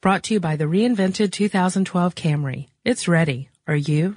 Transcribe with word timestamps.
Brought 0.00 0.22
to 0.24 0.34
you 0.34 0.40
by 0.40 0.54
the 0.54 0.66
reinvented 0.66 1.32
2012 1.32 2.14
Camry. 2.14 2.68
It's 2.84 3.08
ready. 3.08 3.48
Are 3.66 3.74
you? 3.74 4.14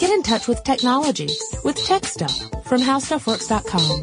Get 0.00 0.10
in 0.10 0.24
touch 0.24 0.48
with 0.48 0.64
technology 0.64 1.28
with 1.62 1.76
Tech 1.76 2.06
Stuff 2.06 2.36
from 2.64 2.80
HowStuffWorks.com. 2.80 4.00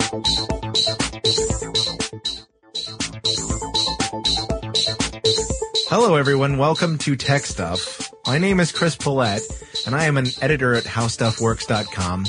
Hello, 5.89 6.15
everyone. 6.15 6.57
Welcome 6.57 6.97
to 6.99 7.17
Tech 7.17 7.41
Stuff. 7.41 8.13
My 8.25 8.37
name 8.37 8.61
is 8.61 8.71
Chris 8.71 8.95
Pollette, 8.95 9.85
and 9.85 9.93
I 9.93 10.05
am 10.05 10.15
an 10.15 10.27
editor 10.41 10.73
at 10.73 10.85
HowStuffWorks.com. 10.85 12.27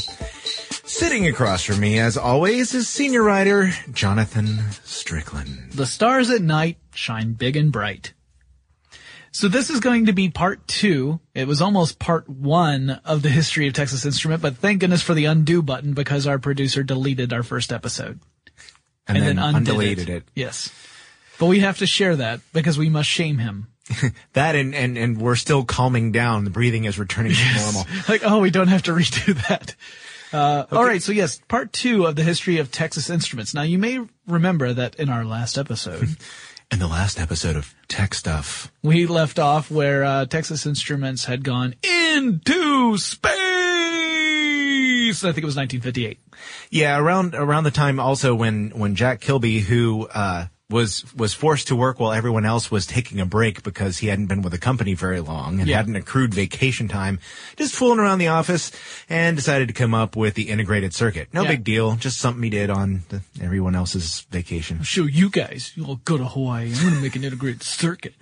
Sitting 0.84 1.28
across 1.28 1.62
from 1.62 1.78
me, 1.78 2.00
as 2.00 2.16
always, 2.16 2.74
is 2.74 2.88
senior 2.88 3.22
writer 3.22 3.70
Jonathan 3.92 4.58
Strickland. 5.02 5.72
The 5.72 5.84
stars 5.84 6.30
at 6.30 6.40
night 6.42 6.78
shine 6.94 7.32
big 7.32 7.56
and 7.56 7.72
bright. 7.72 8.12
So 9.32 9.48
this 9.48 9.68
is 9.68 9.80
going 9.80 10.06
to 10.06 10.12
be 10.12 10.28
part 10.28 10.68
two. 10.68 11.18
It 11.34 11.48
was 11.48 11.60
almost 11.60 11.98
part 11.98 12.28
one 12.28 13.00
of 13.04 13.22
the 13.22 13.28
history 13.28 13.66
of 13.66 13.74
Texas 13.74 14.06
Instrument, 14.06 14.40
but 14.40 14.58
thank 14.58 14.78
goodness 14.78 15.02
for 15.02 15.12
the 15.12 15.24
undo 15.24 15.60
button 15.60 15.92
because 15.92 16.28
our 16.28 16.38
producer 16.38 16.84
deleted 16.84 17.32
our 17.32 17.42
first 17.42 17.72
episode. 17.72 18.20
And, 19.08 19.20
then, 19.20 19.38
undid 19.40 19.74
undeleted 19.74 20.08
it. 20.08 20.24
Yes. 20.36 20.70
But 21.40 21.46
we 21.46 21.58
have 21.60 21.78
to 21.78 21.86
share 21.86 22.14
that 22.14 22.38
because 22.52 22.78
we 22.78 22.88
must 22.88 23.08
shame 23.08 23.38
him. 23.38 23.66
That 24.34 24.54
and, 24.54 24.72
and, 24.72 24.96
and 24.96 25.20
we're 25.20 25.34
still 25.34 25.64
calming 25.64 26.12
down. 26.12 26.44
The 26.44 26.50
breathing 26.50 26.84
is 26.84 26.98
returning 26.98 27.32
to 27.32 27.54
normal. 27.60 27.84
like, 28.08 28.22
oh, 28.24 28.38
we 28.38 28.50
don't 28.50 28.68
have 28.68 28.84
to 28.84 28.92
redo 28.92 29.34
that. 29.48 29.74
Uh, 30.32 30.64
All 30.72 30.84
right. 30.84 31.02
So 31.02 31.12
yes, 31.12 31.40
part 31.48 31.72
two 31.72 32.06
of 32.06 32.16
the 32.16 32.22
history 32.22 32.58
of 32.58 32.70
Texas 32.70 33.10
Instruments. 33.10 33.54
Now 33.54 33.62
you 33.62 33.78
may 33.78 34.00
remember 34.26 34.72
that 34.72 34.94
in 34.96 35.08
our 35.08 35.24
last 35.24 35.58
episode, 35.58 36.16
In 36.72 36.78
the 36.78 36.88
last 36.88 37.20
episode 37.20 37.56
of 37.56 37.74
Tech 37.86 38.14
Stuff, 38.14 38.72
we 38.82 39.06
left 39.06 39.38
off 39.38 39.70
where 39.70 40.04
uh, 40.04 40.24
Texas 40.24 40.64
Instruments 40.64 41.26
had 41.26 41.44
gone 41.44 41.74
into 41.82 42.96
space. 42.96 43.28
I 45.22 45.32
think 45.32 45.42
it 45.42 45.44
was 45.44 45.54
1958. 45.54 46.18
Yeah, 46.70 46.98
around 46.98 47.34
around 47.34 47.64
the 47.64 47.70
time 47.70 48.00
also 48.00 48.34
when 48.34 48.70
when 48.70 48.94
Jack 48.94 49.20
Kilby, 49.20 49.60
who 49.60 50.08
uh, 50.14 50.46
was 50.72 51.04
was 51.14 51.34
forced 51.34 51.68
to 51.68 51.76
work 51.76 52.00
while 52.00 52.12
everyone 52.12 52.44
else 52.44 52.70
was 52.70 52.86
taking 52.86 53.20
a 53.20 53.26
break 53.26 53.62
because 53.62 53.98
he 53.98 54.08
hadn't 54.08 54.26
been 54.26 54.42
with 54.42 54.52
the 54.52 54.58
company 54.58 54.94
very 54.94 55.20
long 55.20 55.60
and 55.60 55.68
Yeah. 55.68 55.76
hadn't 55.76 55.94
accrued 55.96 56.32
vacation 56.34 56.88
time, 56.88 57.20
just 57.56 57.74
fooling 57.74 57.98
around 58.00 58.18
the 58.18 58.28
office, 58.28 58.72
and 59.08 59.36
decided 59.36 59.68
to 59.68 59.74
come 59.74 59.94
up 59.94 60.16
with 60.16 60.34
the 60.34 60.48
integrated 60.48 60.92
circuit. 60.94 61.28
No 61.32 61.42
Yeah. 61.42 61.48
big 61.50 61.62
deal, 61.64 61.94
just 61.96 62.18
something 62.18 62.42
he 62.42 62.50
did 62.50 62.70
on 62.70 63.02
the, 63.10 63.20
everyone 63.40 63.74
else's 63.76 64.26
vacation. 64.30 64.82
Show 64.82 65.04
you 65.04 65.30
guys. 65.30 65.72
you 65.76 65.84
all 65.84 65.96
go 66.04 66.16
to 66.18 66.24
Hawaii. 66.24 66.72
I'm 66.74 66.80
going 66.82 66.94
to 66.94 67.00
make 67.00 67.14
an 67.16 67.22
integrated 67.24 67.62
circuit. 67.62 68.14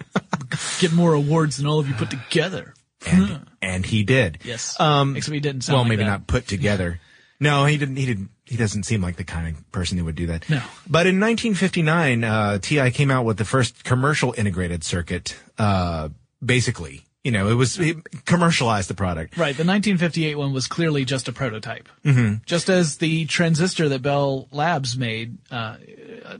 Get 0.80 0.92
more 0.92 1.14
awards 1.14 1.56
than 1.56 1.66
all 1.66 1.78
of 1.78 1.88
you 1.88 1.94
put 1.94 2.10
together. 2.10 2.74
And 3.06 3.46
and 3.62 3.86
he 3.86 4.02
did. 4.02 4.38
Yes. 4.44 4.78
Um, 4.78 5.16
Except 5.16 5.32
he 5.32 5.40
didn't 5.40 5.66
well, 5.68 5.78
like 5.78 5.88
maybe 5.88 6.02
that. 6.04 6.10
not 6.10 6.26
put 6.26 6.46
together. 6.46 7.00
No, 7.40 7.64
he 7.64 7.78
didn't. 7.78 7.96
He 7.96 8.04
didn't. 8.04 8.28
He 8.50 8.56
doesn't 8.56 8.82
seem 8.82 9.00
like 9.00 9.14
the 9.14 9.22
kind 9.22 9.46
of 9.46 9.70
person 9.70 9.96
who 9.96 10.04
would 10.06 10.16
do 10.16 10.26
that. 10.26 10.50
No. 10.50 10.60
But 10.88 11.06
in 11.06 11.20
1959, 11.20 12.24
uh, 12.24 12.58
TI 12.58 12.90
came 12.90 13.08
out 13.08 13.24
with 13.24 13.36
the 13.36 13.44
first 13.44 13.84
commercial 13.84 14.34
integrated 14.36 14.82
circuit. 14.82 15.36
Uh, 15.56 16.08
basically, 16.44 17.04
you 17.22 17.30
know, 17.30 17.48
it 17.48 17.54
was 17.54 17.78
it 17.78 17.98
commercialized 18.24 18.90
the 18.90 18.94
product. 18.94 19.36
Right. 19.36 19.56
The 19.56 19.62
1958 19.62 20.34
one 20.34 20.52
was 20.52 20.66
clearly 20.66 21.04
just 21.04 21.28
a 21.28 21.32
prototype. 21.32 21.88
Mm-hmm. 22.04 22.42
Just 22.44 22.68
as 22.68 22.96
the 22.96 23.24
transistor 23.26 23.88
that 23.90 24.02
Bell 24.02 24.48
Labs 24.50 24.98
made, 24.98 25.38
uh, 25.52 25.76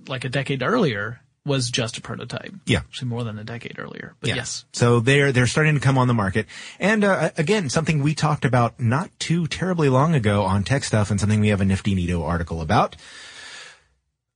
like 0.09 0.25
a 0.25 0.29
decade 0.29 0.65
earlier 0.65 1.21
was 1.51 1.69
just 1.69 1.99
a 1.99 2.01
prototype. 2.01 2.55
Yeah. 2.65 2.79
Actually 2.79 3.09
more 3.09 3.25
than 3.25 3.39
a 3.39 3.45
decade 3.45 3.79
earlier. 3.79 4.15
But 4.21 4.29
Yeah. 4.31 4.37
yes. 4.37 4.65
So 4.73 5.01
they're 5.01 5.33
they're 5.33 5.47
starting 5.49 5.75
to 5.75 5.81
come 5.81 5.99
on 5.99 6.07
the 6.09 6.15
market, 6.15 6.47
and 6.79 7.05
uh, 7.05 7.31
again, 7.37 7.69
something 7.69 8.03
we 8.03 8.15
talked 8.15 8.45
about 8.45 8.79
not 8.81 9.11
too 9.19 9.47
terribly 9.47 9.89
long 9.89 10.15
ago 10.15 10.45
on 10.45 10.65
Tech 10.65 10.85
Stuff, 10.85 11.11
and 11.11 11.19
something 11.21 11.41
we 11.41 11.49
have 11.49 11.61
a 11.61 11.65
nifty 11.65 11.95
neato 11.95 12.25
article 12.25 12.61
about. 12.63 12.97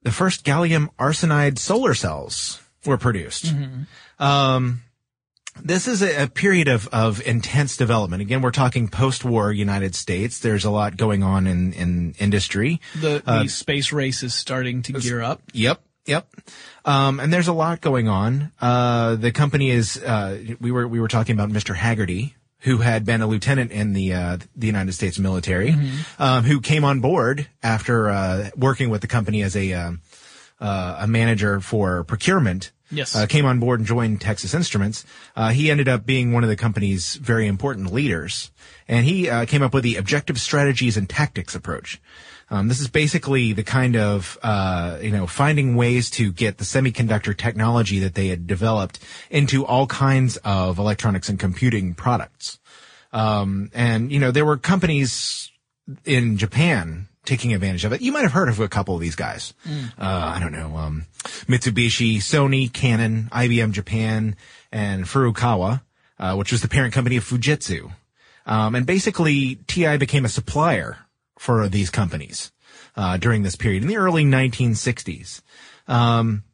The 0.03 0.12
first 0.12 0.44
gallium 0.44 0.88
arsenide 0.98 1.58
solar 1.58 1.94
cells 1.94 2.60
were 2.84 2.98
produced. 2.98 3.54
Um, 4.19 4.82
this 5.62 5.86
is 5.86 6.03
a, 6.03 6.24
a 6.24 6.28
period 6.28 6.69
of, 6.69 6.88
of 6.88 7.24
intense 7.26 7.76
development. 7.76 8.20
Again, 8.20 8.42
we're 8.42 8.50
talking 8.50 8.88
post-war 8.88 9.53
United 9.53 9.94
States. 9.94 10.41
There's 10.41 10.64
a 10.64 10.70
lot 10.70 10.97
going 10.97 11.22
on 11.22 11.47
in, 11.47 11.72
in 11.72 12.14
industry. 12.19 12.80
The, 13.00 13.22
the 13.24 13.48
space 13.48 13.92
race 13.92 14.22
is 14.22 14.34
starting 14.34 14.82
to 14.82 14.92
gear 14.94 15.22
up. 15.22 15.41
Yep. 15.53 15.80
Yep. 16.06 16.28
Um, 16.84 17.19
and 17.19 17.32
there's 17.32 17.48
a 17.48 17.53
lot 17.53 17.81
going 17.81 18.09
on. 18.09 18.53
Uh, 18.60 19.16
the 19.16 19.32
company 19.32 19.70
is, 19.70 19.97
uh, 19.97 20.38
we 20.60 20.70
were, 20.70 20.87
we 20.87 21.00
were 21.00 21.09
talking 21.09 21.34
about 21.34 21.50
Mr. 21.50 21.75
Haggerty, 21.75 22.34
who 22.60 22.78
had 22.78 23.04
been 23.04 23.22
a 23.22 23.26
lieutenant 23.26 23.72
in 23.72 23.92
the, 23.92 24.12
uh, 24.12 24.38
the 24.56 24.66
United 24.66 24.92
States 24.92 25.19
military, 25.19 25.76
um, 26.19 26.44
who 26.44 26.60
came 26.60 26.84
on 26.84 27.00
board 27.00 27.48
after, 27.62 28.09
uh, 28.10 28.50
working 28.56 28.91
with 28.91 29.00
the 29.00 29.06
company 29.06 29.42
as 29.42 29.56
a, 29.56 29.72
um, 29.72 30.00
uh, 30.60 30.98
a 31.00 31.06
manager 31.06 31.60
for 31.60 32.04
procurement. 32.04 32.72
Yes. 32.91 33.16
Uh, 33.16 33.26
came 33.26 33.44
on 33.44 33.59
board 33.60 33.81
and 33.81 33.86
joined 33.86 34.21
Texas 34.21 34.54
Instruments. 34.54 35.04
Uh, 35.34 35.50
he 35.50 35.71
ended 35.71 35.88
up 35.88 36.06
being 36.06 36.32
one 36.32 36.44
of 36.44 36.50
the 36.50 36.56
company's 36.56 37.16
very 37.16 37.47
important 37.47 37.92
leaders, 37.92 38.50
and 38.86 39.04
he 39.04 39.28
uh, 39.28 39.47
came 39.47 39.62
up 39.62 39.75
with 39.75 39.82
the 39.82 39.97
objective 39.97 40.38
strategies 40.38 40.97
and 40.97 41.09
tactics 41.09 41.54
approach. 41.54 42.00
Um, 42.50 42.69
this 42.69 42.81
is 42.81 42.88
basically 42.88 43.53
the 43.53 43.62
kind 43.62 43.97
of 43.97 44.38
uh, 44.43 44.99
you 45.00 45.10
know 45.10 45.27
finding 45.27 45.77
ways 45.77 46.10
to 46.10 46.32
get 46.32 46.59
the 46.59 46.65
semiconductor 46.65 47.37
technology 47.37 47.99
that 48.00 48.15
they 48.15 48.28
had 48.28 48.47
developed 48.47 48.99
into 49.31 49.65
all 49.65 49.87
kinds 49.87 50.37
of 50.38 50.78
electronics 50.78 51.28
and 51.28 51.38
computing 51.38 51.94
products. 51.94 52.59
Um, 53.12 53.71
and 53.75 54.12
you 54.12 54.19
know 54.19 54.31
there 54.31 54.44
were 54.44 54.56
companies 54.56 55.50
in 56.04 56.37
Japan 56.37 57.09
taking 57.25 57.54
advantage 57.54 57.84
of 57.84 57.93
it. 57.93 58.03
You 58.03 58.12
might 58.12 58.22
have 58.22 58.33
heard 58.33 58.49
of 58.49 58.60
a 58.60 58.69
couple 58.69 58.94
of 58.94 59.00
these 59.00 59.16
guys. 59.16 59.54
Uh, 59.99 60.33
I 60.37 60.38
don't 60.41 60.53
know, 60.53 60.77
um, 60.77 61.06
Mitsubishi, 61.47 62.16
Sony, 62.16 62.71
Canon, 62.71 63.28
IBM 63.33 63.72
Japan, 63.72 64.37
and 64.71 65.04
Furukawa, 65.04 65.81
uh, 66.19 66.34
which 66.34 66.53
was 66.53 66.60
the 66.60 66.69
parent 66.69 66.93
company 66.93 67.16
of 67.16 67.25
Fujitsu. 67.25 67.93
Um, 68.47 68.75
and 68.75 68.84
basically, 68.84 69.56
TI 69.66 69.97
became 69.97 70.27
a 70.27 70.28
supplier 70.28 70.99
for 71.39 71.69
these 71.69 71.91
companies 71.91 72.53
uh, 72.97 73.17
during 73.17 73.43
this 73.43 73.56
period 73.56 73.83
in 73.83 73.89
the 73.89 73.97
early 73.97 74.25
1960s. 74.25 75.43
Um, 75.87 76.45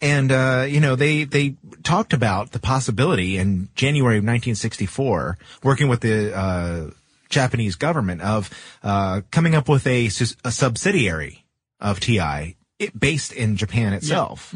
and 0.00 0.30
uh, 0.30 0.64
you 0.68 0.80
know 0.80 0.94
they 0.94 1.24
they 1.24 1.56
talked 1.82 2.12
about 2.12 2.52
the 2.52 2.60
possibility 2.60 3.36
in 3.36 3.68
January 3.74 4.18
of 4.18 4.22
1964, 4.22 5.38
working 5.64 5.88
with 5.88 6.00
the 6.00 6.36
uh, 6.36 6.90
Japanese 7.28 7.74
government 7.74 8.20
of 8.22 8.50
uh, 8.82 9.22
coming 9.30 9.54
up 9.54 9.68
with 9.68 9.86
a, 9.86 10.06
a 10.06 10.52
subsidiary 10.52 11.44
of 11.80 11.98
TI 11.98 12.56
it, 12.78 12.98
based 12.98 13.32
in 13.32 13.56
Japan 13.56 13.92
itself. 13.92 14.52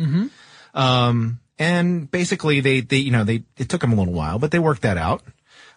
Um, 0.74 1.40
and 1.58 2.10
basically 2.10 2.60
they 2.60 2.80
they 2.80 2.98
you 2.98 3.10
know 3.10 3.24
they 3.24 3.42
it 3.58 3.68
took 3.68 3.80
them 3.80 3.92
a 3.92 3.96
little 3.96 4.14
while, 4.14 4.38
but 4.38 4.50
they 4.50 4.58
worked 4.58 4.82
that 4.82 4.96
out. 4.96 5.22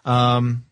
Um, 0.04 0.64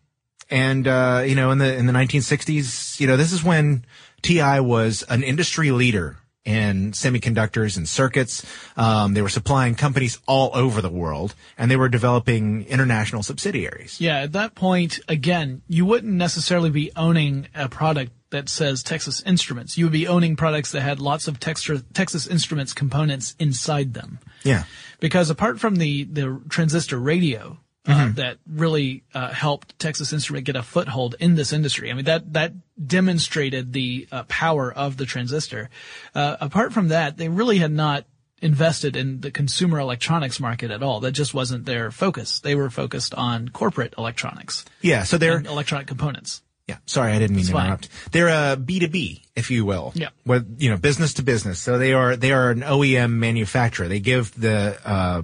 and 0.49 0.87
uh, 0.87 1.23
you 1.25 1.35
know 1.35 1.51
in 1.51 1.57
the 1.57 1.75
in 1.75 1.85
the 1.85 1.93
1960s, 1.93 2.99
you 2.99 3.07
know 3.07 3.17
this 3.17 3.31
is 3.31 3.43
when 3.43 3.85
TI 4.21 4.59
was 4.59 5.03
an 5.09 5.23
industry 5.23 5.71
leader 5.71 6.17
in 6.45 6.91
semiconductors 6.91 7.75
and 7.75 7.89
circuits. 7.89 8.45
Um, 8.77 9.15
they 9.15 9.21
were 9.21 9.29
supplying 9.29 9.75
companies 9.75 10.19
all 10.27 10.51
over 10.53 10.81
the 10.81 10.89
world, 10.89 11.33
and 11.57 11.69
they 11.69 11.75
were 11.75 11.89
developing 11.89 12.65
international 12.67 13.23
subsidiaries. 13.23 13.99
Yeah, 13.99 14.19
at 14.19 14.33
that 14.33 14.55
point, 14.55 14.99
again, 15.07 15.63
you 15.67 15.85
wouldn't 15.85 16.13
necessarily 16.13 16.69
be 16.69 16.91
owning 16.95 17.47
a 17.55 17.67
product 17.67 18.11
that 18.29 18.49
says 18.49 18.83
Texas 18.83 19.23
Instruments. 19.23 19.77
You 19.77 19.85
would 19.85 19.93
be 19.93 20.07
owning 20.07 20.35
products 20.35 20.71
that 20.71 20.81
had 20.81 20.99
lots 20.99 21.27
of 21.27 21.39
Texas, 21.39 21.83
Texas 21.93 22.27
Instruments 22.27 22.73
components 22.73 23.35
inside 23.39 23.93
them. 23.93 24.19
Yeah. 24.43 24.65
Because 24.99 25.29
apart 25.29 25.59
from 25.59 25.77
the, 25.77 26.03
the 26.03 26.41
transistor 26.49 26.99
radio, 26.99 27.57
uh, 27.87 28.11
that 28.15 28.37
really 28.47 29.03
uh, 29.13 29.29
helped 29.29 29.77
Texas 29.79 30.11
Instrument 30.13 30.45
get 30.45 30.55
a 30.55 30.63
foothold 30.63 31.15
in 31.19 31.35
this 31.35 31.53
industry. 31.53 31.91
I 31.91 31.93
mean, 31.93 32.05
that 32.05 32.33
that 32.33 32.53
demonstrated 32.87 33.73
the 33.73 34.07
uh, 34.11 34.23
power 34.23 34.71
of 34.73 34.97
the 34.97 35.05
transistor. 35.05 35.69
Uh, 36.13 36.37
apart 36.41 36.73
from 36.73 36.89
that, 36.89 37.17
they 37.17 37.29
really 37.29 37.57
had 37.59 37.71
not 37.71 38.05
invested 38.41 38.95
in 38.95 39.21
the 39.21 39.31
consumer 39.31 39.79
electronics 39.79 40.39
market 40.39 40.69
at 40.71 40.83
all. 40.83 40.99
That 40.99 41.13
just 41.13 41.33
wasn't 41.33 41.65
their 41.65 41.89
focus. 41.91 42.39
They 42.39 42.55
were 42.55 42.69
focused 42.69 43.13
on 43.15 43.49
corporate 43.49 43.93
electronics 43.97 44.65
Yeah. 44.81 45.03
So 45.03 45.17
they're 45.17 45.39
electronic 45.39 45.87
components. 45.87 46.41
Yeah, 46.67 46.77
sorry, 46.87 47.11
I 47.11 47.19
didn't 47.19 47.35
mean 47.35 47.45
to 47.45 47.51
fine. 47.51 47.65
interrupt. 47.65 47.89
They're 48.11 48.53
a 48.53 48.55
B 48.57 48.79
two 48.79 48.87
B, 48.87 49.23
if 49.35 49.51
you 49.51 49.65
will. 49.65 49.91
Yeah. 49.95 50.09
With 50.25 50.55
you 50.59 50.71
know, 50.71 50.77
business 50.77 51.13
to 51.15 51.23
business. 51.23 51.59
So 51.59 51.77
they 51.77 51.93
are 51.93 52.15
they 52.15 52.31
are 52.31 52.49
an 52.49 52.61
OEM 52.61 53.11
manufacturer. 53.11 53.87
They 53.87 53.99
give 53.99 54.33
the 54.39 54.75
uh, 54.83 55.21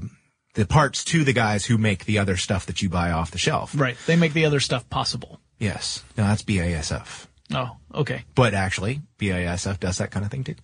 the 0.54 0.66
parts 0.66 1.04
to 1.06 1.24
the 1.24 1.34
guys 1.34 1.66
who 1.66 1.78
make 1.78 2.06
the 2.06 2.20
other 2.20 2.38
stuff 2.38 2.66
that 2.66 2.82
you 2.82 2.90
buy 2.90 3.12
off 3.12 3.32
the 3.32 3.38
shelf. 3.38 3.74
Right. 3.78 3.98
They 4.06 4.16
make 4.16 4.34
the 4.34 4.46
other 4.46 4.60
stuff 4.60 4.90
possible. 4.90 5.40
Yes. 5.60 6.04
No, 6.18 6.24
that's 6.26 6.44
BASF. 6.44 7.28
Oh, 7.54 7.78
okay. 7.94 8.24
But 8.36 8.54
actually, 8.54 9.02
BASF 9.20 9.80
does 9.80 9.98
that 10.00 10.12
kind 10.12 10.26
of 10.26 10.32
thing 10.32 10.44
too. 10.44 10.56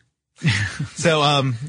so, 0.96 1.22
um, 1.22 1.56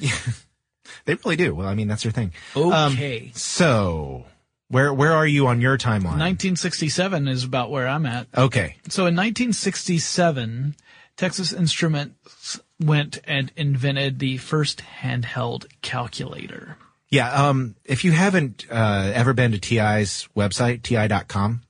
They 1.05 1.15
really 1.15 1.37
do. 1.37 1.55
Well, 1.55 1.69
I 1.69 1.75
mean, 1.75 1.89
that's 1.89 2.03
their 2.03 2.13
thing. 2.13 2.33
Okay. 2.57 3.31
So, 3.35 4.25
where 4.69 4.93
where 4.93 5.13
are 5.13 5.27
you 5.27 5.47
on 5.47 5.61
your 5.61 5.77
timeline? 5.79 6.19
1967 6.19 7.29
is 7.29 7.45
about 7.45 7.71
where 7.71 7.87
I'm 7.87 8.07
at. 8.07 8.27
okay. 8.37 8.77
So 8.89 9.03
in 9.03 9.15
1967, 9.17 10.77
Texas 11.17 11.53
Instruments 11.53 12.61
went 12.81 13.19
and 13.25 13.53
invented 13.57 14.19
the 14.19 14.37
first 14.39 14.83
handheld 15.03 15.67
calculator. 15.83 16.77
Yeah. 17.11 17.31
Um, 17.49 17.75
if 17.85 18.05
you 18.05 18.13
haven't 18.13 18.67
uh, 18.71 19.13
ever 19.15 19.33
been 19.33 19.53
to 19.53 19.59
TI's 19.59 20.29
website, 20.37 20.83
ti.com, 20.83 21.63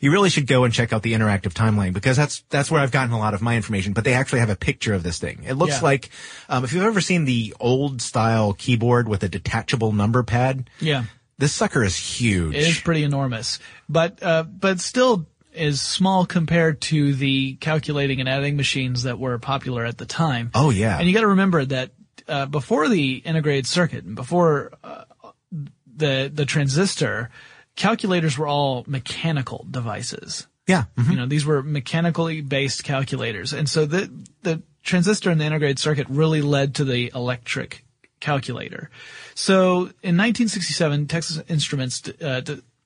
you 0.00 0.10
really 0.12 0.30
should 0.30 0.46
go 0.46 0.64
and 0.64 0.72
check 0.72 0.92
out 0.92 1.02
the 1.02 1.12
interactive 1.14 1.52
timeline 1.52 1.92
because 1.92 2.16
that's 2.16 2.42
that's 2.50 2.70
where 2.70 2.80
I've 2.80 2.90
gotten 2.92 3.12
a 3.12 3.18
lot 3.18 3.34
of 3.34 3.42
my 3.42 3.56
information. 3.56 3.92
But 3.92 4.04
they 4.04 4.14
actually 4.14 4.40
have 4.40 4.50
a 4.50 4.56
picture 4.56 4.94
of 4.94 5.02
this 5.02 5.18
thing. 5.18 5.42
It 5.46 5.54
looks 5.54 5.74
Yeah. 5.76 5.80
like 5.82 6.10
um, 6.48 6.64
if 6.64 6.72
you've 6.72 6.84
ever 6.84 7.00
seen 7.00 7.24
the 7.24 7.54
old 7.60 8.00
style 8.02 8.52
keyboard 8.54 9.08
with 9.08 9.22
a 9.24 9.28
detachable 9.28 9.92
number 9.92 10.22
pad, 10.22 10.70
Yeah. 10.80 11.04
this 11.38 11.52
sucker 11.52 11.82
is 11.82 11.96
huge. 11.96 12.54
It 12.54 12.62
is 12.66 12.80
pretty 12.80 13.02
enormous, 13.04 13.58
but 13.88 14.22
uh, 14.22 14.44
but 14.44 14.80
still 14.80 15.26
is 15.52 15.80
small 15.80 16.26
compared 16.26 16.80
to 16.80 17.14
the 17.14 17.54
calculating 17.56 18.20
and 18.20 18.28
adding 18.28 18.56
machines 18.56 19.04
that 19.04 19.18
were 19.18 19.38
popular 19.38 19.84
at 19.84 19.98
the 19.98 20.06
time. 20.06 20.50
Oh, 20.54 20.70
yeah. 20.70 20.98
and 20.98 21.06
you 21.06 21.14
got 21.14 21.20
to 21.20 21.28
remember 21.28 21.64
that 21.64 21.92
uh, 22.28 22.46
before 22.46 22.88
the 22.88 23.16
integrated 23.16 23.66
circuit, 23.66 24.04
and 24.04 24.14
before 24.14 24.72
uh, 24.82 25.04
the 25.96 26.30
the 26.32 26.44
transistor, 26.44 27.30
calculators 27.76 28.38
were 28.38 28.46
all 28.46 28.84
mechanical 28.86 29.66
devices. 29.70 30.46
yeah. 30.66 30.84
mhm. 30.96 31.10
You 31.10 31.16
know, 31.16 31.26
these 31.26 31.44
were 31.44 31.62
mechanically 31.62 32.40
based 32.40 32.84
calculators. 32.84 33.52
And 33.52 33.68
so 33.68 33.84
the, 33.86 34.10
the 34.42 34.62
transistor 34.82 35.30
and 35.30 35.40
the 35.40 35.44
integrated 35.44 35.78
circuit 35.78 36.06
really 36.08 36.40
led 36.42 36.74
to 36.76 36.84
the 36.84 37.10
electric 37.14 37.84
calculator. 38.20 38.90
So 39.34 39.90
in 40.02 40.16
1967, 40.16 41.06
Texas 41.08 41.42
Instruments, 41.48 42.02
uh, 42.22 42.40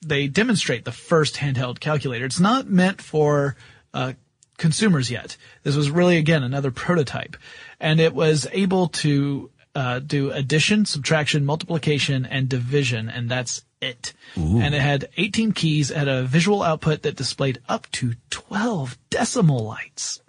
they 0.05 0.27
demonstrate 0.27 0.85
the 0.85 0.93
first 0.93 1.37
handheld 1.37 1.81
calculator. 1.81 2.25
It's 2.25 2.41
not 2.41 2.69
meant 2.69 3.01
for, 3.03 3.57
uh, 3.95 4.15
consumers 4.57 5.11
yet. 5.11 5.37
This 5.63 5.77
was 5.77 5.91
really, 5.91 6.17
again, 6.17 6.43
another 6.43 6.71
prototype. 6.73 7.37
And 7.81 8.01
it 8.01 8.15
was 8.15 8.47
able 8.53 8.89
to, 8.89 9.51
uh, 9.75 9.99
do 10.01 10.31
addition, 10.33 10.85
subtraction, 10.85 11.45
multiplication, 11.45 12.27
and 12.27 12.49
division, 12.49 13.09
and 13.09 13.31
that's 13.31 13.65
it. 13.81 14.13
And 14.35 14.75
it 14.75 14.81
had 14.81 15.09
18 15.17 15.53
keys 15.53 15.93
at 15.93 16.09
a 16.09 16.25
visual 16.25 16.63
output 16.65 17.03
that 17.03 17.15
displayed 17.15 17.61
up 17.69 17.89
to 17.93 18.15
12 18.31 18.99
decimal 19.11 19.65
lights. 19.65 20.21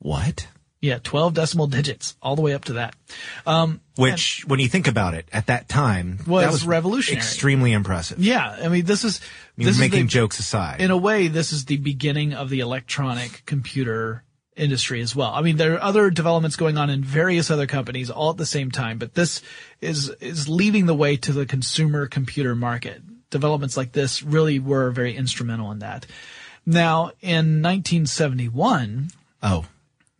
What? 0.00 0.48
Yeah, 0.80 0.98
12 1.02 1.34
decimal 1.34 1.66
digits, 1.66 2.16
all 2.22 2.36
the 2.36 2.42
way 2.42 2.54
up 2.54 2.64
to 2.66 2.74
that. 2.74 2.94
Um, 3.46 3.80
Which, 3.96 4.44
when 4.46 4.60
you 4.60 4.68
think 4.68 4.86
about 4.86 5.14
it, 5.14 5.28
at 5.32 5.46
that 5.46 5.68
time, 5.68 6.18
Was 6.26 6.44
that 6.44 6.52
was 6.52 6.64
revolutionary. 6.64 7.18
extremely 7.18 7.72
impressive. 7.72 8.20
yeah, 8.20 8.56
I 8.62 8.68
mean, 8.68 8.84
this 8.84 9.02
is, 9.04 9.20
I 9.20 9.24
mean, 9.56 9.66
this 9.66 9.74
is 9.76 9.80
making 9.80 10.04
the- 10.04 10.08
jokes 10.08 10.38
aside. 10.38 10.80
in 10.80 10.92
a 10.92 10.96
way, 10.96 11.26
this 11.26 11.52
is 11.52 11.64
the 11.64 11.78
beginning 11.78 12.32
of 12.32 12.48
the 12.48 12.60
electronic 12.60 13.42
computer 13.44 14.22
industry 14.58 15.00
as 15.00 15.14
well. 15.14 15.32
I 15.32 15.42
mean, 15.42 15.56
there 15.56 15.74
are 15.74 15.82
other 15.82 16.10
developments 16.10 16.56
going 16.56 16.76
on 16.76 16.90
in 16.90 17.02
various 17.02 17.50
other 17.50 17.66
companies 17.66 18.10
all 18.10 18.30
at 18.30 18.36
the 18.36 18.46
same 18.46 18.70
time, 18.70 18.98
but 18.98 19.14
this 19.14 19.40
is, 19.80 20.10
is 20.20 20.48
leading 20.48 20.86
the 20.86 20.94
way 20.94 21.16
to 21.16 21.32
the 21.32 21.46
consumer 21.46 22.06
computer 22.06 22.54
market. 22.54 23.02
Developments 23.30 23.76
like 23.76 23.92
this 23.92 24.22
really 24.22 24.58
were 24.58 24.90
very 24.90 25.14
instrumental 25.14 25.70
in 25.70 25.78
that. 25.80 26.06
Now, 26.66 27.12
in 27.20 27.62
1971, 27.62 29.08
oh, 29.42 29.64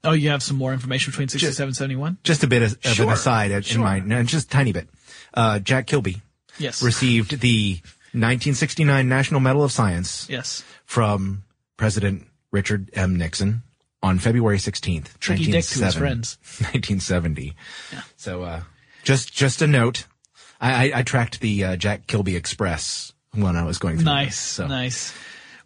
oh, 0.05 0.13
you 0.13 0.31
have 0.31 0.43
some 0.43 0.57
more 0.57 0.73
information 0.73 1.11
between 1.11 1.29
67 1.29 1.69
and 1.69 1.77
71? 1.77 2.19
just 2.25 2.43
a 2.43 2.47
bit 2.47 2.63
of, 2.63 2.79
of 2.85 3.01
an 3.01 3.09
aside 3.11 3.51
in 3.51 3.63
sure. 3.63 3.83
my, 3.83 3.99
no, 4.01 4.23
just 4.23 4.47
a 4.47 4.51
tiny 4.51 4.73
bit. 4.73 4.89
Uh, 5.35 5.59
Jack 5.59 5.87
Kilby 5.87 6.23
Yes. 6.59 6.83
received 6.83 7.41
the 7.41 7.75
1969 8.13 9.09
National 9.09 9.41
Medal 9.41 9.63
of 9.63 9.73
Science 9.73 10.27
yes. 10.29 10.65
from 10.87 11.45
President 11.77 12.27
Richard 12.51 12.91
M. 12.95 13.17
Nixon 13.17 13.63
on 14.03 14.19
February 14.19 14.59
16th, 14.59 15.19
Tricky 15.19 15.45
dick 15.51 15.65
to 15.65 15.85
his 15.85 15.97
1970 15.97 15.99
friends. 15.99 16.39
1970. 16.73 17.57
So, 18.17 18.43
uh, 18.43 18.61
just, 19.03 19.33
just 19.33 19.63
a 19.63 19.67
note. 19.67 20.07
I, 20.61 20.91
I, 20.91 20.99
I 20.99 21.03
tracked 21.03 21.41
the, 21.41 21.65
uh, 21.65 21.77
Jack 21.77 22.07
Kilby 22.07 22.37
Express 22.37 23.13
when 23.33 23.57
I 23.57 23.65
was 23.65 23.79
going 23.79 23.97
through. 23.97 24.05
Nice, 24.05 24.29
this, 24.29 24.37
so. 24.37 24.67
nice. 24.67 25.15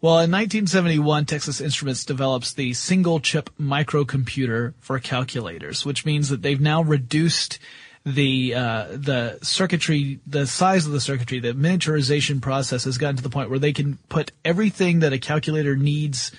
Well, 0.00 0.14
in 0.14 0.32
1971, 0.32 1.26
Texas 1.26 1.60
Instruments 1.60 2.04
develops 2.04 2.54
the 2.54 2.72
single 2.72 3.20
chip 3.20 3.50
microcomputer 3.60 4.74
for 4.80 4.98
calculators, 4.98 5.86
which 5.86 6.04
means 6.04 6.28
that 6.28 6.42
they've 6.42 6.60
now 6.60 6.82
reduced 6.82 7.60
the 8.04 8.52
uh, 8.54 8.86
the 8.90 9.38
circuitry, 9.42 10.18
the 10.26 10.44
size 10.46 10.86
of 10.86 10.92
the 10.92 11.00
circuitry, 11.00 11.38
the 11.38 11.52
miniaturization 11.52 12.42
process 12.42 12.82
has 12.82 12.98
gotten 12.98 13.16
to 13.16 13.22
the 13.22 13.30
point 13.30 13.48
where 13.48 13.60
they 13.60 13.72
can 13.72 13.98
put 14.08 14.32
everything 14.44 15.00
that 15.00 15.12
a 15.12 15.20
calculator 15.20 15.76
needs 15.76 16.32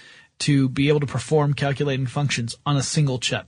to 0.43 0.69
be 0.69 0.87
able 0.89 0.99
to 1.01 1.05
perform 1.07 1.53
calculating 1.53 2.05
functions 2.07 2.55
on 2.65 2.77
a 2.77 2.83
single 2.83 3.19
chip. 3.19 3.45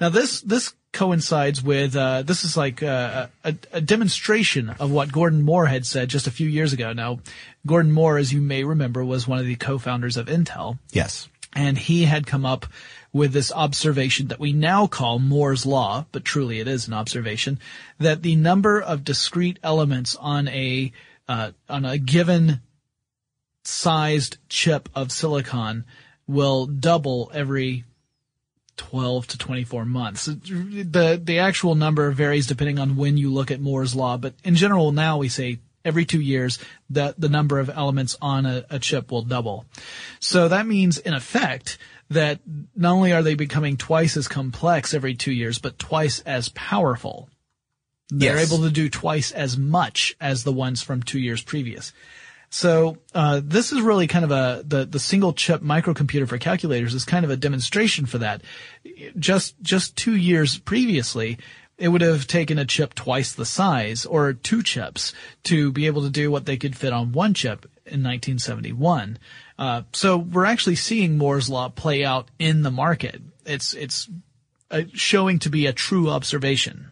Now 0.00 0.08
this 0.08 0.40
this 0.42 0.74
coincides 0.92 1.62
with 1.62 1.96
uh, 1.96 2.20
this 2.22 2.44
is 2.44 2.56
like 2.56 2.82
uh, 2.82 3.28
a, 3.44 3.54
a 3.72 3.80
demonstration 3.80 4.68
of 4.78 4.90
what 4.90 5.10
Gordon 5.10 5.42
Moore 5.42 5.66
had 5.66 5.86
said 5.86 6.10
just 6.10 6.26
a 6.26 6.30
few 6.30 6.48
years 6.48 6.72
ago. 6.74 6.92
Now, 6.92 7.20
Gordon 7.66 7.92
Moore, 7.92 8.18
as 8.18 8.32
you 8.32 8.42
may 8.42 8.62
remember, 8.64 9.02
was 9.04 9.26
one 9.26 9.38
of 9.38 9.46
the 9.46 9.56
co-founders 9.56 10.18
of 10.18 10.26
Intel, 10.26 10.78
Yes. 10.92 11.28
and 11.54 11.78
he 11.78 12.04
had 12.04 12.26
come 12.26 12.44
up 12.44 12.66
with 13.10 13.32
this 13.32 13.50
observation 13.52 14.28
that 14.28 14.38
we 14.40 14.52
now 14.52 14.86
call 14.86 15.18
Moore's 15.18 15.64
law, 15.64 16.04
but 16.12 16.24
truly 16.24 16.60
it 16.60 16.68
is 16.68 16.86
an 16.88 16.94
observation 16.94 17.58
that 17.98 18.22
the 18.22 18.36
number 18.36 18.80
of 18.80 19.02
discrete 19.04 19.58
elements 19.62 20.14
on 20.16 20.46
a 20.48 20.92
uh, 21.28 21.52
on 21.70 21.84
a 21.86 21.96
given 21.98 22.60
sized 23.64 24.36
chip 24.48 24.88
of 24.94 25.12
silicon 25.12 25.84
will 26.26 26.66
double 26.66 27.30
every 27.34 27.84
12 28.76 29.26
to 29.28 29.38
24 29.38 29.84
months. 29.84 30.26
The, 30.26 31.20
the 31.22 31.38
actual 31.38 31.74
number 31.74 32.10
varies 32.10 32.46
depending 32.46 32.78
on 32.78 32.96
when 32.96 33.16
you 33.16 33.30
look 33.32 33.50
at 33.50 33.60
Moore's 33.60 33.94
law, 33.94 34.16
but 34.16 34.34
in 34.44 34.54
general 34.54 34.92
now 34.92 35.18
we 35.18 35.28
say 35.28 35.58
every 35.84 36.04
two 36.04 36.20
years 36.20 36.58
the, 36.88 37.14
the 37.18 37.28
number 37.28 37.58
of 37.58 37.68
elements 37.68 38.16
on 38.22 38.46
a, 38.46 38.64
a 38.70 38.78
chip 38.78 39.10
will 39.10 39.22
double. 39.22 39.66
So 40.20 40.48
that 40.48 40.66
means 40.66 40.98
in 40.98 41.12
effect 41.14 41.76
that 42.10 42.40
not 42.76 42.92
only 42.92 43.12
are 43.12 43.22
they 43.22 43.34
becoming 43.34 43.76
twice 43.76 44.16
as 44.16 44.28
complex 44.28 44.94
every 44.94 45.14
two 45.14 45.32
years, 45.32 45.58
but 45.58 45.78
twice 45.78 46.20
as 46.20 46.48
powerful. 46.50 47.28
They're 48.10 48.36
Yes. 48.36 48.52
able 48.52 48.64
to 48.64 48.70
do 48.70 48.90
twice 48.90 49.32
as 49.32 49.56
much 49.56 50.14
as 50.20 50.44
the 50.44 50.52
ones 50.52 50.82
from 50.82 51.02
two 51.02 51.18
years 51.18 51.42
previous. 51.42 51.92
So 52.52 52.98
uh, 53.14 53.40
this 53.42 53.72
is 53.72 53.80
really 53.80 54.06
kind 54.06 54.26
of 54.26 54.30
a 54.30 54.62
the 54.62 54.84
the 54.84 54.98
single 54.98 55.32
chip 55.32 55.62
microcomputer 55.62 56.28
for 56.28 56.36
calculators 56.36 56.92
is 56.92 57.06
kind 57.06 57.24
of 57.24 57.30
a 57.30 57.36
demonstration 57.36 58.04
for 58.04 58.18
that. 58.18 58.42
Just 59.18 59.58
just 59.62 59.96
two 59.96 60.14
years 60.14 60.58
previously, 60.58 61.38
it 61.78 61.88
would 61.88 62.02
have 62.02 62.26
taken 62.26 62.58
a 62.58 62.66
chip 62.66 62.92
twice 62.92 63.32
the 63.32 63.46
size 63.46 64.04
or 64.04 64.34
two 64.34 64.62
chips 64.62 65.14
to 65.44 65.72
be 65.72 65.86
able 65.86 66.02
to 66.02 66.10
do 66.10 66.30
what 66.30 66.44
they 66.44 66.58
could 66.58 66.76
fit 66.76 66.92
on 66.92 67.12
one 67.12 67.32
chip 67.32 67.64
in 67.86 68.02
1971. 68.02 69.18
Uh, 69.58 69.82
so 69.94 70.18
we're 70.18 70.44
actually 70.44 70.76
seeing 70.76 71.16
Moore's 71.16 71.48
law 71.48 71.70
play 71.70 72.04
out 72.04 72.28
in 72.38 72.60
the 72.60 72.70
market. 72.70 73.22
It's 73.46 73.72
it's 73.72 74.10
uh, 74.70 74.82
showing 74.92 75.38
to 75.38 75.48
be 75.48 75.64
a 75.64 75.72
true 75.72 76.10
observation 76.10 76.91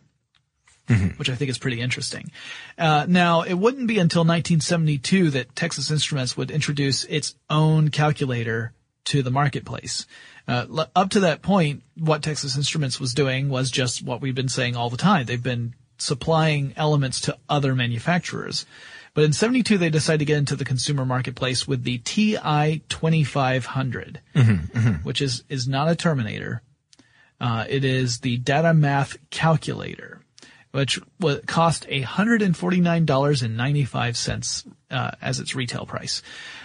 which 1.17 1.31
I 1.31 1.35
think 1.35 1.51
is 1.51 1.59
pretty 1.59 1.81
interesting. 1.81 2.31
Uh, 2.79 3.07
now, 3.09 3.43
it 3.43 3.55
wouldn't 3.55 3.87
be 3.87 3.99
until 3.99 4.23
1972 4.23 5.31
that 5.31 5.55
Texas 5.57 5.91
Instruments 5.91 6.37
would 6.37 6.51
introduce 6.51 7.05
its 7.05 7.35
own 7.49 7.89
calculator 7.89 8.73
to 9.07 9.23
the 9.23 9.31
marketplace. 9.31 10.07
Uh, 10.47 10.87
up 10.97 11.11
to 11.11 11.21
that 11.21 11.43
point, 11.43 11.83
what 11.97 12.23
Texas 12.23 12.57
Instruments 12.57 12.99
was 12.99 13.15
doing 13.15 13.49
was 13.49 13.71
just 13.71 14.03
what 14.03 14.21
we've 14.21 14.35
been 14.35 14.49
saying 14.49 14.77
all 14.77 14.91
the 14.91 14.97
time. 14.97 15.27
They've 15.27 15.43
been 15.43 15.75
supplying 15.99 16.73
elements 16.77 17.21
to 17.23 17.39
other 17.49 17.75
manufacturers. 17.75 18.67
But 19.15 19.25
in 19.25 19.33
72, 19.33 19.77
they 19.79 19.91
decided 19.91 20.19
to 20.21 20.25
get 20.25 20.39
into 20.39 20.57
the 20.57 20.65
consumer 20.65 21.05
marketplace 21.05 21.67
with 21.67 21.83
the 21.83 21.99
TI 21.99 22.83
2500, 22.89 24.21
which 25.03 25.21
is, 25.21 25.43
is 25.49 25.67
not 25.67 25.91
a 25.91 25.97
Terminator. 25.97 26.63
Uh, 27.41 27.65
it 27.69 27.85
is 27.85 28.21
the 28.21 28.39
Datamath 28.39 29.17
calculator, 29.31 30.20
which 30.73 30.99
cost 31.47 31.87
$149.95 31.89 34.73
uh, 34.91 35.11
as 35.21 35.41
its 35.41 35.55
retail 35.55 35.85
price. 35.87 36.23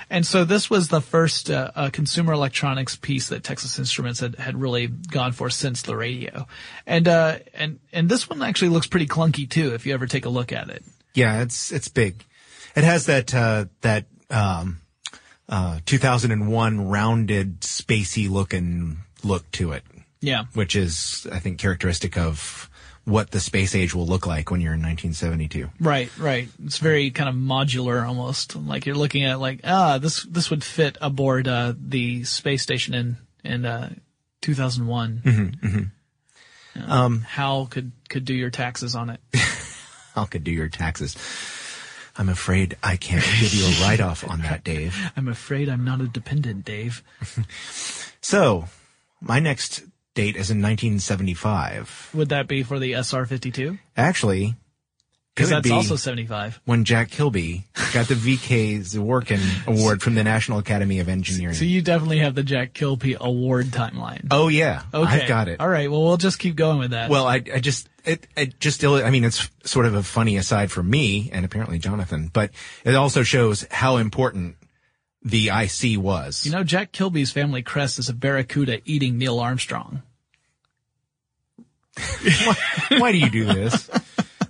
And 0.09 0.25
so 0.25 0.43
this 0.45 0.69
was 0.69 0.87
the 0.89 1.01
first 1.01 1.49
uh, 1.49 1.71
uh, 1.75 1.89
consumer 1.91 2.33
electronics 2.33 2.95
piece 2.95 3.29
that 3.29 3.43
Texas 3.43 3.79
Instruments 3.79 4.19
had, 4.19 4.35
had 4.35 4.59
really 4.59 4.85
gone 4.87 5.31
for 5.31 5.49
since 5.49 5.81
the 5.81 5.95
radio. 5.95 6.47
And, 6.85 7.07
uh, 7.07 7.39
and, 7.55 7.79
and 7.91 8.07
this 8.07 8.29
one 8.29 8.43
actually 8.43 8.69
looks 8.69 8.85
pretty 8.87 9.07
clunky 9.07 9.49
too, 9.49 9.73
if 9.73 9.85
you 9.87 9.93
ever 9.93 10.05
take 10.05 10.25
a 10.25 10.29
look 10.29 10.51
at 10.51 10.69
it. 10.69 10.83
Yeah, 11.15 11.41
it's 11.41 11.71
it's 11.71 11.87
big. 11.87 12.23
It 12.75 12.83
has 12.83 13.05
that 13.05 13.33
uh, 13.33 13.65
that 13.81 14.05
um, 14.29 14.81
uh, 15.47 15.79
2001 15.85 16.89
rounded, 16.89 17.61
spacey 17.61 18.29
looking 18.29 18.97
look 19.23 19.49
to 19.51 19.71
it, 19.71 19.83
Yeah. 20.19 20.43
which 20.55 20.75
is 20.75 21.25
I 21.31 21.39
think 21.39 21.57
characteristic 21.57 22.17
of 22.17 22.69
what 23.05 23.31
the 23.31 23.39
space 23.39 23.75
age 23.75 23.93
will 23.93 24.05
look 24.07 24.25
like 24.27 24.51
when 24.51 24.61
you're 24.61 24.73
in 24.73 24.81
1972. 24.81 25.69
Right, 25.79 26.09
right. 26.17 26.47
It's 26.63 26.79
very 26.79 27.11
kind 27.11 27.29
of 27.29 27.35
modular 27.35 28.05
almost. 28.05 28.55
Like 28.55 28.85
you're 28.85 28.95
looking 28.95 29.23
at 29.23 29.39
like, 29.39 29.61
ah, 29.63 29.99
this, 29.99 30.23
this 30.23 30.49
would 30.49 30.63
fit 30.63 30.97
aboard, 31.01 31.47
uh, 31.47 31.73
the 31.79 32.23
space 32.23 32.63
station 32.63 32.93
in, 32.93 33.17
in, 33.43 33.65
uh, 33.65 33.93
2001. 34.41 35.21
Mm-hmm, 35.23 36.81
Um, 36.91 37.21
how 37.21 37.65
could, 37.65 37.91
could 38.09 38.25
do 38.25 38.33
your 38.33 38.49
taxes 38.49 38.95
on 38.95 39.09
it? 39.09 39.19
How 40.15 40.23
could 40.25 40.43
do 40.45 40.51
your 40.51 40.69
taxes? 40.69 41.15
I'm 42.17 42.29
afraid 42.29 42.77
I 42.81 42.95
can't 42.95 43.23
give 43.41 43.53
you 43.53 43.65
a 43.65 43.81
write-off 43.81 44.29
on 44.29 44.41
that, 44.43 44.63
Dave. 44.63 44.95
I'm 45.17 45.27
afraid 45.27 45.67
I'm 45.67 45.83
not 45.83 45.99
a 45.99 46.07
dependent, 46.07 46.63
Dave. 46.65 47.03
So, 48.21 48.65
my 49.21 49.39
next 49.39 49.83
date 50.15 50.35
as 50.35 50.49
in 50.49 50.61
1975. 50.61 52.09
Would 52.13 52.29
that 52.29 52.47
be 52.47 52.63
for 52.63 52.79
the 52.79 52.93
SR-52? 52.93 53.77
Actually, 53.95 54.55
Because 55.35 55.49
that's 55.49 55.67
be 55.67 55.71
also 55.73 55.95
75. 55.97 56.61
when 56.65 56.83
Jack 56.85 57.11
Kilby 57.11 57.65
got 57.93 58.07
the 58.07 58.15
VK 58.15 58.79
Zworykin 58.79 59.67
Award 59.67 60.01
from 60.01 60.15
the 60.15 60.23
National 60.23 60.57
Academy 60.59 60.99
of 60.99 61.09
Engineering. 61.09 61.53
So 61.55 61.65
you 61.65 61.81
definitely 61.81 62.19
have 62.19 62.33
the 62.35 62.43
Jack 62.43 62.73
Kilby 62.73 63.17
award 63.19 63.67
timeline. 63.67 64.27
oh 64.31 64.47
yeah, 64.47 64.83
Okay. 64.93 65.21
I've 65.23 65.27
got 65.27 65.47
it. 65.49 65.59
All 65.59 65.67
right. 65.69 65.91
Well, 65.91 66.03
we'll 66.03 66.17
just 66.17 66.39
keep 66.39 66.55
going 66.55 66.79
with 66.79 66.91
that. 66.91 67.09
Well, 67.09 67.27
I, 67.27 67.35
I 67.53 67.59
just, 67.59 67.89
it, 68.05 68.25
it 68.37 68.59
just, 68.59 68.83
I 68.85 69.09
mean, 69.09 69.23
it's 69.25 69.49
sort 69.65 69.85
of 69.85 69.95
a 69.95 70.03
funny 70.03 70.37
aside 70.37 70.71
for 70.71 70.81
me 70.83 71.29
and 71.33 71.43
apparently 71.45 71.77
Jonathan, 71.79 72.29
but 72.31 72.51
it 72.85 72.95
also 72.95 73.23
shows 73.23 73.65
how 73.69 73.97
important 73.97 74.55
the 75.25 75.49
IC 75.49 75.99
was. 75.99 76.45
you 76.45 76.51
know, 76.51 76.63
Jack 76.63 76.91
Kilby's 76.91 77.31
family 77.31 77.63
crest 77.63 77.97
is 77.97 78.09
a 78.09 78.13
barracuda 78.13 78.79
eating 78.85 79.17
Neil 79.17 79.39
Armstrong. 79.39 80.03
Why 82.89 83.11
do 83.11 83.17
you 83.17 83.31
do 83.31 83.45
this? 83.45 83.89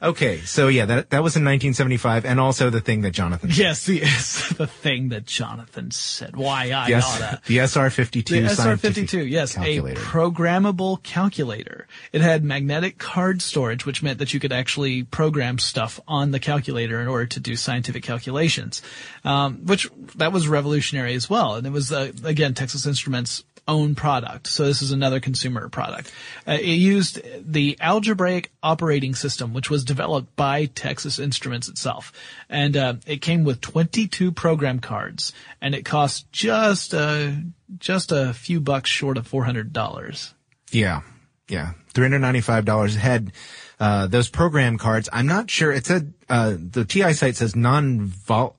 Okay, 0.06 0.40
so 0.42 0.68
yeah, 0.68 0.86
that 0.86 1.10
that 1.10 1.24
was 1.24 1.36
in 1.36 1.44
1975, 1.44 2.26
and 2.26 2.40
also 2.40 2.70
the 2.70 2.80
thing 2.80 3.02
that 3.02 3.12
Jonathan. 3.12 3.50
said. 3.50 3.58
Yes, 3.58 3.90
yes, 3.90 4.54
the 4.58 4.68
thing 4.68 5.10
that 5.10 5.26
Jonathan 5.26 5.90
said. 5.92 6.36
Why 6.36 6.70
I 6.72 6.90
Yes, 6.90 7.06
oughta. 7.22 7.42
the 7.48 7.58
SR52 7.58 8.26
The 8.44 8.50
scientific 8.50 9.06
SR52, 9.10 9.30
yes, 9.30 9.56
calculator. 9.56 10.00
a 10.00 10.04
programmable 10.04 11.02
calculator. 11.02 11.88
It 12.14 12.22
had 12.22 12.44
magnetic 12.44 12.98
card 13.00 13.42
storage, 13.42 13.86
which 13.86 14.04
meant 14.04 14.20
that 14.20 14.34
you 14.34 14.40
could 14.40 14.52
actually 14.54 15.04
program 15.04 15.58
stuff 15.58 16.00
on 16.08 16.32
the 16.32 16.40
calculator 16.40 17.02
in 17.02 17.08
order 17.08 17.26
to 17.26 17.40
do 17.40 17.56
scientific 17.56 18.04
calculations, 18.04 18.82
um, 19.24 19.66
which 19.66 19.90
that 20.16 20.32
was 20.32 20.48
revolutionary 20.48 21.16
as 21.16 21.30
well. 21.30 21.56
And 21.56 21.66
it 21.66 21.72
was 21.72 21.92
uh, 21.92 22.12
again 22.24 22.54
Texas 22.54 22.86
Instruments 22.86 23.44
own 23.68 23.96
product. 23.96 24.48
So 24.48 24.66
this 24.66 24.82
is 24.82 24.92
another 24.92 25.20
consumer 25.20 25.70
product. 25.70 26.12
Uh, 26.48 26.58
it 26.60 26.66
used 26.66 27.20
the 27.40 27.78
algebraic 27.82 28.52
operating 28.62 29.16
system, 29.16 29.54
which 29.54 29.70
was 29.70 29.84
developed 29.84 30.36
by 30.36 30.66
Texas 30.66 31.20
Instruments 31.20 31.68
itself. 31.68 32.12
And, 32.50 32.78
uh, 32.78 32.94
it 33.08 33.22
came 33.22 33.44
with 33.44 33.62
22 33.62 34.32
program 34.32 34.80
cards 34.80 35.34
and 35.62 35.74
it 35.74 35.84
cost 35.86 36.32
just, 36.32 36.94
uh, 36.94 37.32
just 37.80 38.12
a 38.12 38.34
few 38.34 38.60
bucks 38.60 38.90
short 38.90 39.18
of 39.18 39.28
$400. 39.28 40.34
Yeah, 40.72 41.02
yeah, 41.48 41.74
three 41.94 42.06
hundred 42.06 42.20
ninety-five 42.20 42.66
dollars. 42.66 42.96
It 42.96 43.00
had 43.00 43.32
uh, 43.80 44.08
those 44.08 44.30
program 44.30 44.78
cards. 44.78 45.10
I'm 45.12 45.28
not 45.28 45.50
sure. 45.50 45.72
It 45.72 45.86
said 45.86 46.14
uh, 46.30 46.56
the 46.58 46.86
TI 46.86 47.14
site 47.14 47.36
says 47.36 47.56
non-vol. 47.56 48.58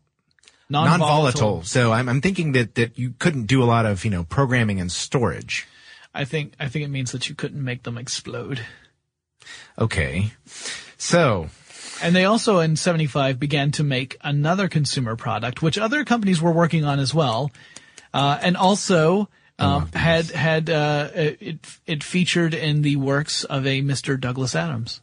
Non-volatile. 0.69 1.63
So 1.63 1.93
I'm, 1.93 2.09
I'm 2.09 2.21
thinking 2.21 2.53
that, 2.53 2.75
that 2.75 2.99
you 2.99 3.15
couldn't 3.19 3.47
do 3.47 3.63
a 3.63 3.65
lot 3.67 3.87
of, 3.87 4.05
you 4.05 4.11
know, 4.11 4.25
programming 4.25 4.81
and 4.81 4.91
storage. 4.91 5.67
I 6.15 6.25
think, 6.25 6.55
I 6.59 6.69
think 6.69 6.85
it 6.85 6.89
means 6.89 7.13
that 7.13 7.29
you 7.29 7.35
couldn't 7.35 7.63
make 7.63 7.83
them 7.85 7.99
explode. 7.99 8.61
Okay. 9.79 10.33
So, 10.99 11.49
And 12.03 12.17
they 12.17 12.25
also 12.25 12.59
in 12.61 12.77
75 12.77 13.39
began 13.39 13.71
to 13.73 13.85
make 13.85 14.17
another 14.23 14.69
consumer 14.69 15.15
product, 15.15 15.63
which 15.63 15.79
other 15.79 16.05
companies 16.05 16.41
were 16.43 16.53
working 16.53 16.85
on 16.85 16.99
as 16.99 17.15
well. 17.15 17.53
Uh, 18.13 18.39
and 18.41 18.57
also, 18.57 19.29
um, 19.59 19.91
had, 19.93 20.31
had, 20.31 20.71
uh, 20.71 21.11
it, 21.15 21.59
it 21.87 22.03
featured 22.03 22.55
in 22.55 22.83
the 22.83 22.97
works 22.97 23.45
of 23.45 23.67
a 23.67 23.83
Mr. 23.83 24.19
Douglas 24.19 24.57
Adams. 24.57 25.01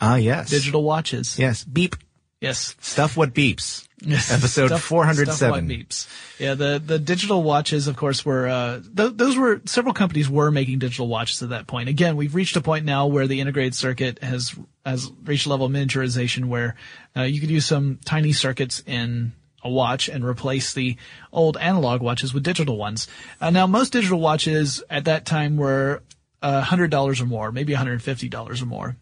ah, 0.00 0.16
yes. 0.16 0.50
Digital 0.50 0.82
watches. 0.84 1.38
Yes. 1.38 1.64
Beep. 1.64 1.96
Yes. 2.42 2.74
Stuff 2.80 3.16
what 3.16 3.32
beeps. 3.32 3.86
Episode 4.04 4.66
Stuff- 4.66 4.82
407. 4.82 5.32
stuff 5.36 5.50
what 5.52 5.64
beeps. 5.64 6.08
Yeah, 6.40 6.54
the 6.54 6.82
the 6.84 6.98
digital 6.98 7.44
watches, 7.44 7.86
of 7.86 7.94
course, 7.96 8.24
were 8.24 8.48
uh, 8.48 8.80
th- 8.96 9.12
those 9.14 9.36
were 9.36 9.60
several 9.64 9.94
companies 9.94 10.28
were 10.28 10.50
making 10.50 10.80
digital 10.80 11.06
watches 11.06 11.40
at 11.44 11.50
that 11.50 11.68
point. 11.68 11.88
Again, 11.88 12.16
we've 12.16 12.34
reached 12.34 12.56
a 12.56 12.60
point 12.60 12.84
now 12.84 13.06
where 13.06 13.28
the 13.28 13.40
integrated 13.40 13.76
circuit 13.76 14.20
has 14.24 14.56
has 14.84 15.08
reached 15.24 15.46
a 15.46 15.50
level 15.50 15.66
of 15.66 15.72
miniaturization 15.72 16.46
where 16.46 16.74
uh, 17.16 17.22
you 17.22 17.40
could 17.40 17.50
use 17.50 17.64
some 17.64 18.00
tiny 18.04 18.32
circuits 18.32 18.82
in 18.86 19.32
a 19.62 19.70
watch 19.70 20.08
and 20.08 20.24
replace 20.24 20.74
the 20.74 20.96
old 21.32 21.56
analog 21.58 22.00
watches 22.02 22.34
with 22.34 22.42
digital 22.42 22.76
ones. 22.76 23.06
Uh, 23.40 23.50
now, 23.50 23.68
most 23.68 23.92
digital 23.92 24.18
watches 24.18 24.82
at 24.90 25.04
that 25.04 25.24
time 25.26 25.56
were 25.56 26.02
uh, 26.42 26.60
hundred 26.62 26.90
dollars 26.90 27.20
or 27.20 27.26
more, 27.26 27.52
maybe 27.52 27.72
one 27.72 27.78
hundred 27.78 27.92
and 27.92 28.02
fifty 28.02 28.28
dollars 28.28 28.60
or 28.60 28.66
more. 28.66 28.96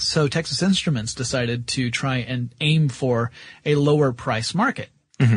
So 0.00 0.28
Texas 0.28 0.62
Instruments 0.62 1.14
decided 1.14 1.66
to 1.68 1.90
try 1.90 2.18
and 2.18 2.54
aim 2.60 2.88
for 2.88 3.30
a 3.64 3.74
lower 3.74 4.12
price 4.12 4.54
market. 4.54 4.90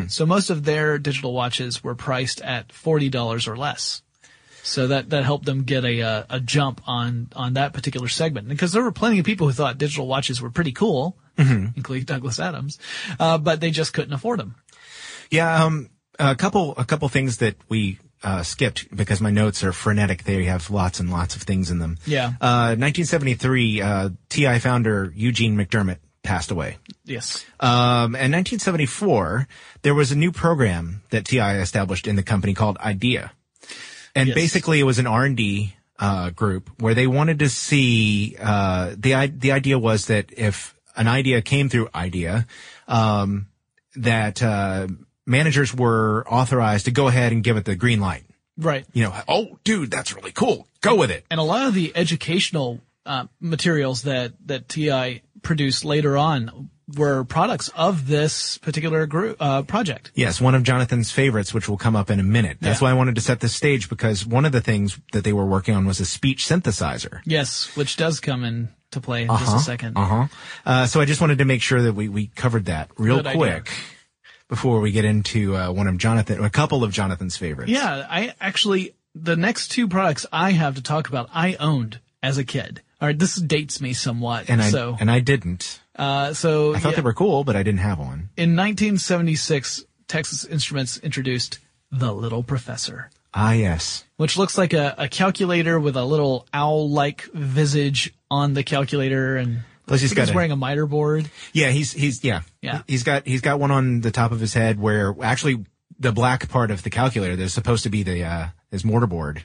So 0.08 0.26
most 0.26 0.50
of 0.50 0.64
their 0.64 0.96
digital 0.98 1.32
watches 1.32 1.82
were 1.82 1.96
priced 1.96 2.40
at 2.40 2.72
forty 2.72 3.08
dollars 3.08 3.48
or 3.48 3.56
less. 3.56 4.02
So 4.62 4.86
that 4.86 5.10
that 5.10 5.24
helped 5.24 5.44
them 5.44 5.64
get 5.64 5.84
a 5.84 6.02
uh, 6.02 6.24
a 6.30 6.38
jump 6.40 6.80
on 6.86 7.28
on 7.34 7.54
that 7.54 7.72
particular 7.72 8.06
segment 8.06 8.48
because 8.48 8.72
there 8.72 8.82
were 8.84 8.92
plenty 8.92 9.18
of 9.18 9.26
people 9.26 9.48
who 9.48 9.52
thought 9.52 9.78
digital 9.78 10.06
watches 10.06 10.40
were 10.40 10.50
pretty 10.50 10.70
cool, 10.72 11.16
including 11.76 12.04
Douglas 12.04 12.38
Adams, 12.38 12.78
uh, 13.18 13.38
but 13.38 13.60
they 13.60 13.72
just 13.72 13.92
couldn't 13.92 14.12
afford 14.12 14.38
them. 14.38 14.54
Yeah, 15.32 15.64
um, 15.64 15.90
a 16.18 16.36
couple, 16.36 16.74
a 16.76 16.84
couple 16.84 17.08
things 17.08 17.38
that 17.38 17.56
we, 17.68 17.98
uh, 18.22 18.42
skipped 18.42 18.94
because 18.94 19.20
my 19.20 19.30
notes 19.30 19.62
are 19.64 19.72
frenetic. 19.72 20.24
They 20.24 20.44
have 20.44 20.70
lots 20.70 21.00
and 21.00 21.10
lots 21.10 21.36
of 21.36 21.42
things 21.42 21.70
in 21.70 21.78
them. 21.78 21.98
Yeah. 22.06 22.28
Uh, 22.40 22.76
1973, 22.78 23.80
uh, 23.82 24.08
TI 24.28 24.58
founder 24.58 25.12
Eugene 25.14 25.56
McDermott 25.56 25.98
passed 26.22 26.50
away. 26.50 26.78
Yes. 27.04 27.44
Um, 27.58 28.14
in 28.14 28.30
1974, 28.32 29.48
there 29.82 29.94
was 29.94 30.12
a 30.12 30.16
new 30.16 30.30
program 30.32 31.02
that 31.10 31.24
TI 31.24 31.40
established 31.60 32.06
in 32.06 32.16
the 32.16 32.22
company 32.22 32.54
called 32.54 32.78
IDEA. 32.78 33.32
And 34.14 34.28
Yes. 34.28 34.34
basically 34.34 34.78
it 34.78 34.84
was 34.84 34.98
an 34.98 35.06
R&D, 35.06 35.74
uh, 35.98 36.30
group 36.30 36.70
where 36.78 36.94
they 36.94 37.06
wanted 37.06 37.38
to 37.40 37.48
see, 37.48 38.36
uh, 38.40 38.94
the, 38.96 39.32
the 39.36 39.52
idea 39.52 39.78
was 39.78 40.06
that 40.06 40.32
if 40.36 40.74
an 40.96 41.08
idea 41.08 41.42
came 41.42 41.68
through 41.68 41.88
IDEA, 41.94 42.46
um, 42.88 43.46
that, 43.96 44.42
uh, 44.42 44.86
managers 45.26 45.74
were 45.74 46.24
authorized 46.28 46.84
to 46.86 46.90
go 46.90 47.08
ahead 47.08 47.32
and 47.32 47.42
give 47.44 47.56
it 47.56 47.64
the 47.64 47.76
green 47.76 48.00
light. 48.00 48.24
Right. 48.58 48.84
You 48.92 49.04
know, 49.04 49.14
oh, 49.28 49.58
dude, 49.64 49.90
that's 49.90 50.14
really 50.14 50.32
cool. 50.32 50.66
Go 50.82 50.94
with 50.96 51.10
it. 51.10 51.24
and 51.30 51.40
a 51.40 51.42
lot 51.44 51.66
of 51.68 51.74
the 51.74 51.92
educational 51.96 52.80
uh, 53.06 53.26
materials 53.40 54.02
that 54.02 54.32
that 54.46 54.68
TI 54.68 55.22
produced 55.42 55.84
later 55.84 56.16
on 56.16 56.70
were 56.96 57.24
products 57.24 57.68
of 57.74 58.06
this 58.06 58.58
particular 58.58 59.06
group 59.06 59.36
uh, 59.40 59.62
project. 59.62 60.10
Yes, 60.14 60.40
one 60.40 60.54
of 60.54 60.62
Jonathan's 60.62 61.10
favorites, 61.10 61.54
which 61.54 61.68
will 61.68 61.78
come 61.78 61.96
up 61.96 62.10
in 62.10 62.20
a 62.20 62.22
minute. 62.24 62.58
That's 62.60 62.80
Yeah. 62.80 62.88
why 62.88 62.90
I 62.90 62.94
wanted 62.94 63.14
to 63.14 63.20
set 63.20 63.40
the 63.40 63.48
stage 63.48 63.88
because 63.88 64.26
one 64.26 64.44
of 64.44 64.52
the 64.52 64.60
things 64.60 64.98
that 65.12 65.24
they 65.24 65.32
were 65.32 65.46
working 65.46 65.74
on 65.74 65.86
was 65.86 66.00
a 66.00 66.04
speech 66.04 66.44
synthesizer. 66.46 67.20
Yes, 67.24 67.74
which 67.76 67.96
does 67.96 68.20
come 68.20 68.44
into 68.44 69.00
play 69.00 69.22
in 69.22 69.28
just 69.28 69.56
a 69.56 69.60
second. 69.60 69.96
Uh-huh. 69.96 70.26
Uh, 70.66 70.86
so 70.86 71.00
I 71.00 71.04
just 71.06 71.20
wanted 71.20 71.38
to 71.38 71.44
make 71.44 71.62
sure 71.62 71.80
that 71.82 71.94
we, 71.94 72.08
we 72.08 72.26
covered 72.26 72.66
that 72.66 72.90
real 72.98 73.16
Good 73.16 73.26
idea. 73.28 73.38
Before 74.52 74.80
we 74.80 74.92
get 74.92 75.06
into 75.06 75.56
uh, 75.56 75.72
one 75.72 75.86
of 75.86 75.96
Jonathan, 75.96 76.44
a 76.44 76.50
couple 76.50 76.84
of 76.84 76.92
Jonathan's 76.92 77.38
favorites. 77.38 77.72
Yeah, 77.72 78.06
I 78.06 78.34
actually 78.38 78.94
the 79.14 79.34
next 79.34 79.68
two 79.68 79.88
products 79.88 80.26
I 80.30 80.50
have 80.52 80.74
to 80.74 80.82
talk 80.82 81.08
about 81.08 81.30
I 81.32 81.54
owned 81.54 82.00
as 82.22 82.36
a 82.36 82.44
kid. 82.44 82.82
All 83.00 83.08
right, 83.08 83.18
this 83.18 83.36
dates 83.36 83.80
me 83.80 83.94
somewhat. 83.94 84.50
And 84.50 84.60
I, 84.60 84.68
so, 84.68 84.94
and 85.00 85.10
I 85.10 85.20
didn't. 85.20 85.80
uh, 85.96 86.34
so 86.34 86.74
I 86.74 86.80
thought 86.80 86.90
yeah, 86.90 86.96
they 86.96 87.02
were 87.02 87.14
cool, 87.14 87.44
but 87.44 87.56
I 87.56 87.62
didn't 87.62 87.80
have 87.80 87.98
one. 87.98 88.28
in 88.36 88.54
1976, 88.54 89.86
Texas 90.06 90.44
Instruments 90.44 90.98
introduced 90.98 91.58
the 91.90 92.12
Little 92.12 92.42
Professor. 92.42 93.08
Ah, 93.32 93.52
yes. 93.52 94.04
which 94.18 94.36
looks 94.36 94.58
like 94.58 94.74
a, 94.74 94.94
a 94.98 95.08
calculator 95.08 95.80
with 95.80 95.96
a 95.96 96.04
little 96.04 96.46
owl-like 96.52 97.22
visage 97.32 98.12
on 98.30 98.52
the 98.52 98.62
calculator, 98.62 99.38
and 99.38 99.62
Plus 99.86 100.00
he's 100.00 100.14
got 100.14 100.22
he's 100.22 100.30
a- 100.30 100.34
wearing 100.34 100.52
a 100.52 100.56
miter 100.56 100.86
board. 100.86 101.28
Yeah, 101.52 101.70
he's, 101.70 101.92
he's, 101.92 102.22
yeah. 102.24 102.42
Yeah. 102.60 102.82
He's 102.86 103.02
got, 103.02 103.26
he's 103.26 103.40
got 103.40 103.58
one 103.60 103.70
on 103.70 104.00
the 104.00 104.10
top 104.10 104.32
of 104.32 104.40
his 104.40 104.54
head 104.54 104.78
where 104.80 105.14
actually 105.22 105.64
the 105.98 106.12
black 106.12 106.48
part 106.48 106.70
of 106.70 106.82
the 106.82 106.90
calculator, 106.90 107.36
that's 107.36 107.52
supposed 107.54 107.82
to 107.84 107.90
be 107.90 108.02
the, 108.02 108.24
uh, 108.24 108.46
his 108.70 108.82
mortarboard. 108.84 109.42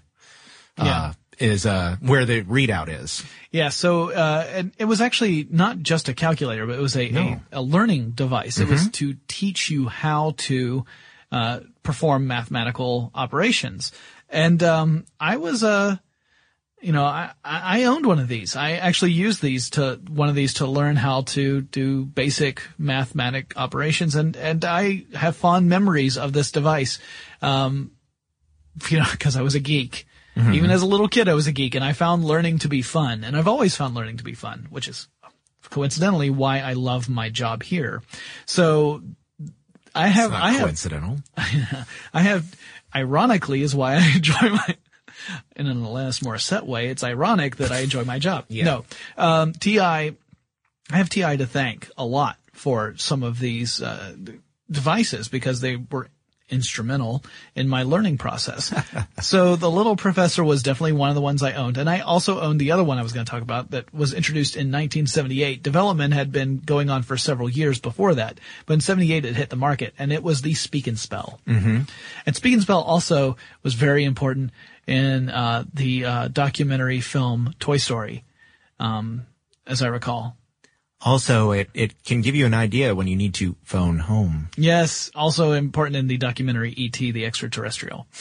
Uh, 0.78 0.86
Yeah. 0.86 1.14
is, 1.40 1.66
uh, 1.66 1.98
where 2.02 2.26
the 2.26 2.44
readout 2.44 2.88
is. 2.90 3.24
Yeah, 3.52 3.70
so 3.70 4.12
uh, 4.12 4.46
and 4.54 4.72
it 4.78 4.86
was 4.86 5.02
actually 5.02 5.48
not 5.50 5.80
just 5.80 6.10
a 6.10 6.14
calculator, 6.14 6.66
but 6.68 6.76
it 6.78 6.82
was 6.82 6.96
a 6.98 7.10
No. 7.10 7.40
a, 7.52 7.60
a 7.60 7.62
learning 7.62 8.12
device. 8.12 8.60
It 8.60 8.68
was 8.68 8.90
to 8.92 9.16
teach 9.28 9.70
you 9.70 9.88
how 9.88 10.34
to 10.38 10.86
uh, 11.32 11.60
perform 11.84 12.28
mathematical 12.28 13.12
operations. 13.16 13.92
And 14.30 14.62
um, 14.64 15.06
I 15.20 15.38
was 15.38 15.64
uh, 15.64 15.98
you 16.82 16.92
know, 16.92 17.06
I, 17.06 17.32
I 17.44 17.84
owned 17.86 18.06
one 18.06 18.20
of 18.20 18.28
these. 18.28 18.56
I 18.56 18.74
actually 18.74 19.12
used 19.12 19.42
these 19.42 19.72
to, 19.72 20.00
one 20.10 20.30
of 20.30 20.36
these 20.36 20.56
to 20.56 20.68
learn 20.68 20.96
how 20.96 21.22
to 21.24 21.62
do 21.62 22.06
basic 22.06 22.62
mathematic 22.78 23.54
operations 23.58 24.16
and, 24.16 24.36
and 24.38 24.64
I 24.64 25.06
have 25.14 25.36
fond 25.36 25.70
memories 25.70 26.18
of 26.18 26.34
this 26.34 26.52
device. 26.52 27.00
Um, 27.42 27.92
you 28.90 29.00
know, 29.00 29.06
cause 29.20 29.36
I 29.36 29.42
was 29.42 29.56
a 29.56 29.60
geek. 29.60 30.06
Even 30.54 30.70
as 30.70 30.84
a 30.84 30.86
little 30.86 31.08
kid, 31.08 31.28
I 31.28 31.34
was 31.34 31.48
a 31.48 31.52
geek 31.52 31.74
and 31.74 31.84
I 31.84 31.94
found 31.94 32.24
learning 32.24 32.60
to 32.60 32.68
be 32.68 32.84
fun 32.84 33.24
and 33.24 33.36
I've 33.36 33.48
always 33.48 33.76
found 33.76 33.96
learning 33.96 34.18
to 34.18 34.24
be 34.24 34.36
fun, 34.36 34.68
which 34.70 34.88
is 34.88 35.08
coincidentally 35.72 36.30
why 36.30 36.60
I 36.60 36.74
love 36.74 37.10
my 37.10 37.30
job 37.30 37.64
here. 37.64 38.04
So 38.46 39.02
I 39.96 40.08
have, 40.08 40.32
I 40.32 40.52
have, 40.52 40.62
coincidental. 40.62 41.18
I 42.14 42.22
have, 42.22 42.56
ironically, 42.94 43.64
is 43.64 43.74
why 43.74 43.96
I 43.96 44.12
enjoy 44.16 44.50
my, 44.50 44.76
in 45.56 45.68
an 45.68 45.82
Alanis 45.84 46.24
Morissette 46.24 46.66
way, 46.66 46.88
it's 46.88 47.04
ironic 47.04 47.58
that 47.58 47.72
I 47.72 47.80
enjoy 47.80 48.04
my 48.04 48.20
job. 48.20 48.46
Yeah. 48.48 48.66
No, 48.66 48.86
um, 49.18 49.54
TI, 49.54 49.80
I 49.80 50.16
have 50.90 51.10
TI 51.10 51.38
to 51.38 51.46
thank 51.46 51.90
a 51.98 52.06
lot 52.06 52.38
for 52.54 52.96
some 52.98 53.24
of 53.24 53.40
these, 53.40 53.82
uh, 53.82 54.16
devices 54.70 55.28
because 55.28 55.62
they 55.62 55.78
were 55.78 56.10
instrumental 56.50 57.24
in 57.56 57.68
my 57.68 57.84
learning 57.84 58.18
process. 58.18 58.74
so 59.22 59.56
the 59.56 59.70
little 59.70 59.96
professor 59.96 60.44
was 60.44 60.64
definitely 60.64 60.94
one 60.94 61.10
of 61.10 61.16
the 61.16 61.22
ones 61.22 61.44
I 61.44 61.54
owned. 61.54 61.78
And 61.78 61.90
I 61.90 62.00
also 62.00 62.40
owned 62.40 62.60
the 62.60 62.72
other 62.72 62.84
one 62.84 62.98
I 62.98 63.04
was 63.04 63.12
going 63.12 63.26
to 63.26 63.30
talk 63.30 63.42
about 63.42 63.72
that 63.72 63.94
was 63.94 64.14
introduced 64.14 64.56
in 64.56 64.68
1978. 64.68 65.62
Development 65.62 66.14
had 66.14 66.32
been 66.32 66.58
going 66.58 66.90
on 66.90 67.04
for 67.04 67.18
several 67.18 67.50
years 67.50 67.80
before 67.80 68.16
that, 68.16 68.40
but 68.66 68.76
in 68.76 68.82
78 68.82 69.26
it 69.26 69.36
hit 69.36 69.50
the 69.50 69.56
market 69.56 69.94
and 70.00 70.12
it 70.14 70.24
was 70.24 70.42
the 70.42 70.54
Speak 70.54 70.88
and 70.88 70.98
Spell. 70.98 71.40
Mm-hmm. 71.48 71.82
And 72.26 72.36
Speak 72.36 72.54
and 72.54 72.62
Spell 72.62 72.82
also 72.82 73.36
was 73.64 73.74
very 73.74 74.06
important 74.06 74.52
in, 74.88 75.30
uh, 75.30 75.66
the, 75.74 76.06
uh, 76.06 76.28
documentary 76.30 77.02
film 77.02 77.54
Toy 77.60 77.78
Story, 77.78 78.24
um, 78.80 79.26
as 79.66 79.82
I 79.82 79.88
recall. 79.88 80.38
Also, 81.02 81.52
it, 81.52 81.70
it 81.76 82.04
can 82.04 82.22
give 82.22 82.34
you 82.34 82.48
an 82.48 82.56
idea 82.56 82.96
when 82.96 83.08
you 83.08 83.16
need 83.16 83.36
to 83.36 83.56
phone 83.64 84.00
home. 84.00 84.50
Yes, 84.58 85.12
also 85.14 85.52
important 85.52 85.96
in 85.96 86.08
the 86.08 86.18
documentary 86.18 86.72
E.T. 86.72 87.12
the 87.12 87.26
Extraterrestrial. 87.26 88.08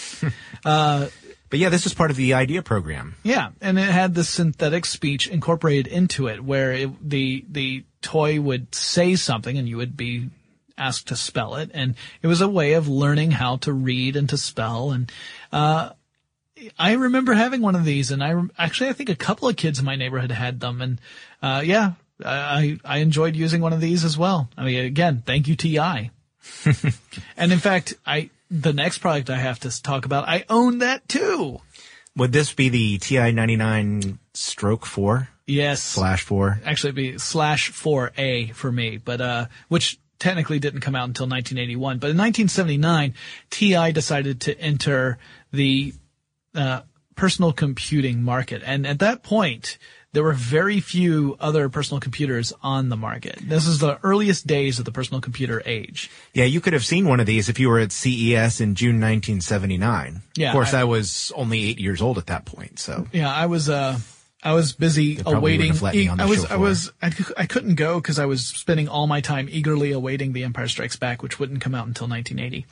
But 1.48 1.60
yeah, 1.60 1.68
this 1.68 1.86
is 1.86 1.94
part 1.94 2.10
of 2.10 2.16
the 2.16 2.34
idea 2.34 2.62
program. 2.62 3.14
Yeah, 3.22 3.50
and 3.60 3.78
it 3.78 3.88
had 3.88 4.14
this 4.14 4.28
synthetic 4.28 4.84
speech 4.84 5.28
incorporated 5.28 5.86
into 5.86 6.26
it, 6.26 6.42
where 6.42 6.72
it, 6.72 7.08
the 7.08 7.44
the 7.48 7.84
toy 8.02 8.40
would 8.40 8.74
say 8.74 9.14
something, 9.14 9.56
and 9.56 9.68
you 9.68 9.76
would 9.76 9.96
be 9.96 10.30
asked 10.76 11.08
to 11.08 11.16
spell 11.16 11.54
it, 11.54 11.70
and 11.72 11.94
it 12.20 12.26
was 12.26 12.40
a 12.40 12.48
way 12.48 12.72
of 12.72 12.88
learning 12.88 13.30
how 13.30 13.58
to 13.58 13.72
read 13.72 14.16
and 14.16 14.28
to 14.30 14.36
spell. 14.36 14.90
And 14.90 15.10
uh, 15.52 15.90
I 16.78 16.92
remember 16.92 17.34
having 17.34 17.60
one 17.60 17.74
of 17.74 17.84
these, 17.84 18.10
and 18.10 18.22
I 18.22 18.32
rem- 18.32 18.52
actually 18.58 18.90
I 18.90 18.92
think 18.92 19.08
a 19.08 19.16
couple 19.16 19.48
of 19.48 19.56
kids 19.56 19.78
in 19.78 19.84
my 19.84 19.96
neighborhood 19.96 20.30
had 20.30 20.60
them, 20.60 20.80
and 20.80 21.00
uh, 21.42 21.62
yeah, 21.64 21.92
I 22.24 22.78
I 22.84 22.98
enjoyed 22.98 23.36
using 23.36 23.60
one 23.60 23.72
of 23.72 23.80
these 23.80 24.04
as 24.04 24.16
well. 24.16 24.48
I 24.56 24.64
mean, 24.64 24.84
again, 24.84 25.22
thank 25.26 25.48
you 25.48 25.56
Ti. 25.56 25.78
and 27.36 27.52
in 27.52 27.58
fact, 27.58 27.94
I 28.06 28.30
the 28.50 28.72
next 28.72 28.98
product 28.98 29.30
I 29.30 29.36
have 29.38 29.60
to 29.60 29.82
talk 29.82 30.04
about, 30.04 30.28
I 30.28 30.44
own 30.48 30.78
that 30.78 31.08
too. 31.08 31.60
Would 32.16 32.32
this 32.32 32.52
be 32.54 32.68
the 32.68 32.98
TI 32.98 33.32
99 33.32 34.18
stroke 34.32 34.86
4 34.86 35.28
Yes. 35.46 35.82
slash 35.82 36.22
4? 36.22 36.60
actually 36.64 36.88
it'd 36.88 36.94
be 36.96 37.18
slash 37.18 37.70
4A 37.72 38.54
for 38.54 38.72
me, 38.72 38.96
but, 38.96 39.20
uh, 39.20 39.46
which 39.68 39.98
technically 40.18 40.58
didn't 40.58 40.80
come 40.80 40.94
out 40.94 41.08
until 41.08 41.26
1981. 41.26 41.98
But 41.98 42.10
in 42.10 42.16
1979, 42.16 43.14
TI 43.50 43.92
decided 43.92 44.40
to 44.42 44.58
enter 44.58 45.18
the, 45.52 45.92
uh, 46.56 46.82
personal 47.14 47.52
computing 47.52 48.22
market. 48.22 48.62
And 48.64 48.86
at 48.86 48.98
that 49.00 49.22
point, 49.22 49.78
there 50.12 50.22
were 50.22 50.32
very 50.32 50.80
few 50.80 51.36
other 51.40 51.68
personal 51.68 52.00
computers 52.00 52.52
on 52.62 52.88
the 52.88 52.96
market. 52.96 53.38
This 53.42 53.66
is 53.66 53.80
the 53.80 53.98
earliest 54.02 54.46
days 54.46 54.78
of 54.78 54.84
the 54.86 54.92
personal 54.92 55.20
computer 55.20 55.62
age. 55.66 56.10
Yeah, 56.32 56.44
you 56.44 56.60
could 56.60 56.72
have 56.72 56.84
seen 56.84 57.06
one 57.06 57.20
of 57.20 57.26
these 57.26 57.48
if 57.50 57.58
you 57.60 57.68
were 57.68 57.78
at 57.78 57.92
CES 57.92 58.60
in 58.60 58.74
June 58.74 58.96
1979. 59.00 60.22
Yeah, 60.36 60.48
Of 60.48 60.52
course, 60.52 60.72
I- 60.74 60.80
I, 60.80 60.84
was 60.84 61.32
only 61.34 61.64
eight 61.68 61.78
years 61.78 62.00
old 62.00 62.16
at 62.18 62.26
that 62.26 62.44
point, 62.46 62.78
so. 62.78 63.06
Yeah, 63.12 63.30
I 63.32 63.46
was, 63.46 63.68
uh, 63.68 63.98
I 64.42 64.52
was 64.54 64.72
busy 64.72 65.18
awaiting. 65.26 65.40
wouldn't 65.42 65.68
have 65.68 65.82
let 65.82 65.94
me 65.94 66.08
on 66.08 66.16
the 66.18 66.22
I 66.22 66.26
was, 66.26 66.44
I 66.46 66.56
was, 66.56 66.92
I, 67.02 67.10
I 67.36 67.46
couldn't 67.46 67.74
go 67.74 68.00
because 68.00 68.18
I 68.18 68.26
was 68.26 68.46
spending 68.46 68.88
all 68.88 69.06
my 69.06 69.20
time 69.20 69.48
eagerly 69.50 69.92
awaiting 69.92 70.32
The 70.32 70.44
Empire 70.44 70.68
Strikes 70.68 70.96
Back, 70.96 71.22
which 71.22 71.38
wouldn't 71.38 71.60
come 71.60 71.74
out 71.74 71.86
until 71.88 72.06
1980. 72.08 72.64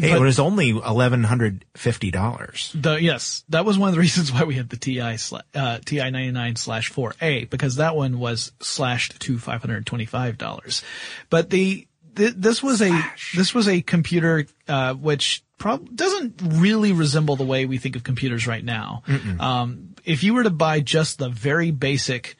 Hey, 0.00 0.10
But- 0.10 0.18
it 0.18 0.20
was 0.20 0.38
only 0.38 0.72
$1,150. 0.72 2.82
The 2.82 3.02
yes, 3.02 3.44
that 3.48 3.64
was 3.64 3.78
one 3.78 3.88
of 3.88 3.94
the 3.94 4.00
reasons 4.06 4.32
why 4.32 4.44
we 4.44 4.54
had 4.54 4.68
the 4.68 4.76
TI 4.76 5.16
uh, 5.54 5.78
TI 5.84 6.10
ninety 6.10 6.30
nine 6.32 6.56
slash 6.56 6.88
four 6.88 7.14
A 7.20 7.44
because 7.44 7.76
that 7.76 7.96
one 7.96 8.18
was 8.18 8.52
slashed 8.60 9.20
to 9.20 9.38
five 9.38 9.60
hundred 9.60 9.86
twenty 9.86 10.06
five 10.06 10.38
dollars. 10.38 10.82
But 11.28 11.50
the 11.50 11.86
th- 12.16 12.34
this 12.36 12.62
was 12.62 12.80
a 12.82 13.00
this 13.34 13.54
was 13.54 13.68
a 13.68 13.82
computer 13.82 14.46
uh, 14.68 14.94
which 14.94 15.42
prob- 15.58 15.94
doesn't 15.94 16.40
really 16.44 16.92
resemble 16.92 17.36
the 17.36 17.44
way 17.44 17.66
we 17.66 17.78
think 17.78 17.96
of 17.96 18.04
computers 18.04 18.46
right 18.46 18.64
now. 18.64 19.02
Um, 19.38 19.94
if 20.04 20.22
you 20.22 20.34
were 20.34 20.44
to 20.44 20.50
buy 20.50 20.80
just 20.80 21.18
the 21.18 21.28
very 21.28 21.70
basic 21.70 22.36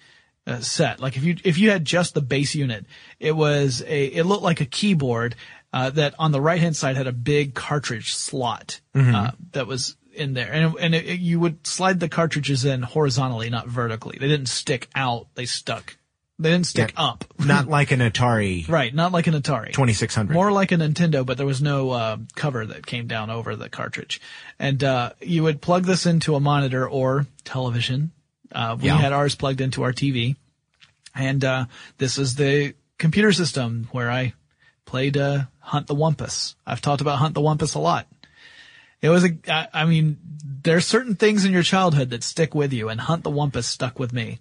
uh, 0.46 0.60
set. 0.60 1.00
Like 1.00 1.16
if 1.18 1.24
you 1.24 1.36
if 1.44 1.58
you 1.58 1.70
had 1.70 1.84
just 1.84 2.14
the 2.14 2.22
base 2.22 2.54
unit, 2.54 2.86
it 3.20 3.36
was 3.36 3.82
a 3.86 4.04
it 4.06 4.24
looked 4.24 4.42
like 4.42 4.60
a 4.62 4.66
keyboard 4.66 5.36
uh, 5.72 5.90
that 5.90 6.14
on 6.18 6.32
the 6.32 6.40
right 6.40 6.60
hand 6.60 6.76
side 6.76 6.96
had 6.96 7.06
a 7.06 7.12
big 7.12 7.54
cartridge 7.54 8.12
slot 8.14 8.80
uh, 8.94 9.30
that 9.52 9.66
was 9.66 9.96
in 10.12 10.34
there, 10.34 10.52
and 10.52 10.74
and 10.78 10.94
it, 10.94 11.06
it- 11.06 11.20
you 11.20 11.38
would 11.40 11.66
slide 11.66 12.00
the 12.00 12.08
cartridges 12.08 12.64
in 12.64 12.82
horizontally, 12.82 13.48
not 13.50 13.68
vertically. 13.68 14.18
They 14.20 14.28
didn't 14.28 14.48
stick 14.48 14.88
out; 14.94 15.28
they 15.34 15.46
stuck. 15.46 15.96
They 16.38 16.50
didn't 16.50 16.66
stick 16.66 16.94
Yeah. 16.96 17.04
up. 17.04 17.24
Not 17.38 17.68
like 17.68 17.90
an 17.90 18.00
Atari 18.00 18.66
Right, 18.66 18.94
not 18.94 19.12
like 19.12 19.26
an 19.26 19.34
Atari. 19.34 19.74
2600. 19.74 20.32
More 20.32 20.50
like 20.50 20.72
a 20.72 20.76
Nintendo, 20.76 21.24
but 21.26 21.36
there 21.36 21.44
was 21.46 21.60
no 21.60 21.90
uh, 21.90 22.16
cover 22.34 22.64
that 22.64 22.86
came 22.86 23.06
down 23.06 23.28
over 23.28 23.56
the 23.56 23.68
cartridge. 23.68 24.22
And 24.58 24.82
uh, 24.82 25.10
you 25.20 25.42
would 25.42 25.60
plug 25.60 25.84
this 25.84 26.06
into 26.06 26.34
a 26.36 26.40
monitor 26.40 26.88
or 26.88 27.26
television. 27.44 28.12
Uh, 28.50 28.74
we 28.80 28.86
Yeah. 28.86 28.96
had 28.96 29.12
ours 29.12 29.34
plugged 29.34 29.60
into 29.60 29.82
our 29.82 29.92
TV. 29.92 30.34
And 31.14 31.44
uh, 31.44 31.66
this 31.98 32.16
is 32.16 32.36
the 32.36 32.72
computer 32.96 33.32
system 33.32 33.88
where 33.92 34.10
I 34.10 34.32
played 34.90 35.16
uh, 35.16 35.44
Hunt 35.60 35.86
the 35.86 35.94
Wumpus. 35.94 36.56
I've 36.66 36.80
talked 36.80 37.00
about 37.00 37.18
Hunt 37.18 37.34
the 37.34 37.40
Wumpus 37.40 37.76
a 37.76 37.78
lot. 37.78 38.08
It 39.00 39.08
was 39.08 39.24
a, 39.24 39.76
I, 39.76 39.84
mean, 39.84 40.18
there's 40.44 40.84
certain 40.84 41.14
things 41.14 41.44
in 41.44 41.52
your 41.52 41.62
childhood 41.62 42.10
that 42.10 42.24
stick 42.24 42.56
with 42.56 42.72
you, 42.72 42.88
and 42.88 43.00
Hunt 43.00 43.22
the 43.22 43.30
Wumpus 43.30 43.64
stuck 43.64 44.00
with 44.00 44.12
me. 44.12 44.40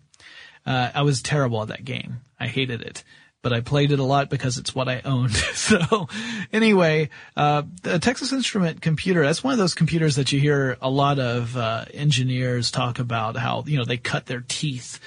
Uh, 0.65 0.89
I 0.95 1.03
was 1.03 1.21
terrible 1.21 1.61
at 1.61 1.67
that 1.67 1.85
game. 1.85 2.21
I 2.39 2.47
hated 2.47 2.81
it, 2.81 3.03
but 3.43 3.53
I 3.53 3.61
played 3.61 3.91
it 3.91 3.99
a 3.99 4.03
lot 4.03 4.31
because 4.31 4.57
it's 4.57 4.73
what 4.73 4.89
I 4.89 5.01
owned. 5.05 5.35
so 5.53 6.07
anyway, 6.51 7.09
uh, 7.37 7.61
the 7.83 7.99
Texas 7.99 8.33
Instrument 8.33 8.81
computer, 8.81 9.21
that's 9.21 9.43
one 9.43 9.53
of 9.53 9.59
those 9.59 9.75
computers 9.75 10.15
that 10.15 10.31
you 10.31 10.39
hear 10.39 10.77
a 10.81 10.89
lot 10.89 11.19
of, 11.19 11.55
uh, 11.55 11.85
engineers 11.93 12.71
talk 12.71 12.97
about 12.97 13.37
how, 13.37 13.63
you 13.67 13.77
know, 13.77 13.85
they 13.85 13.97
cut 13.97 14.25
their 14.25 14.43
teeth 14.47 14.99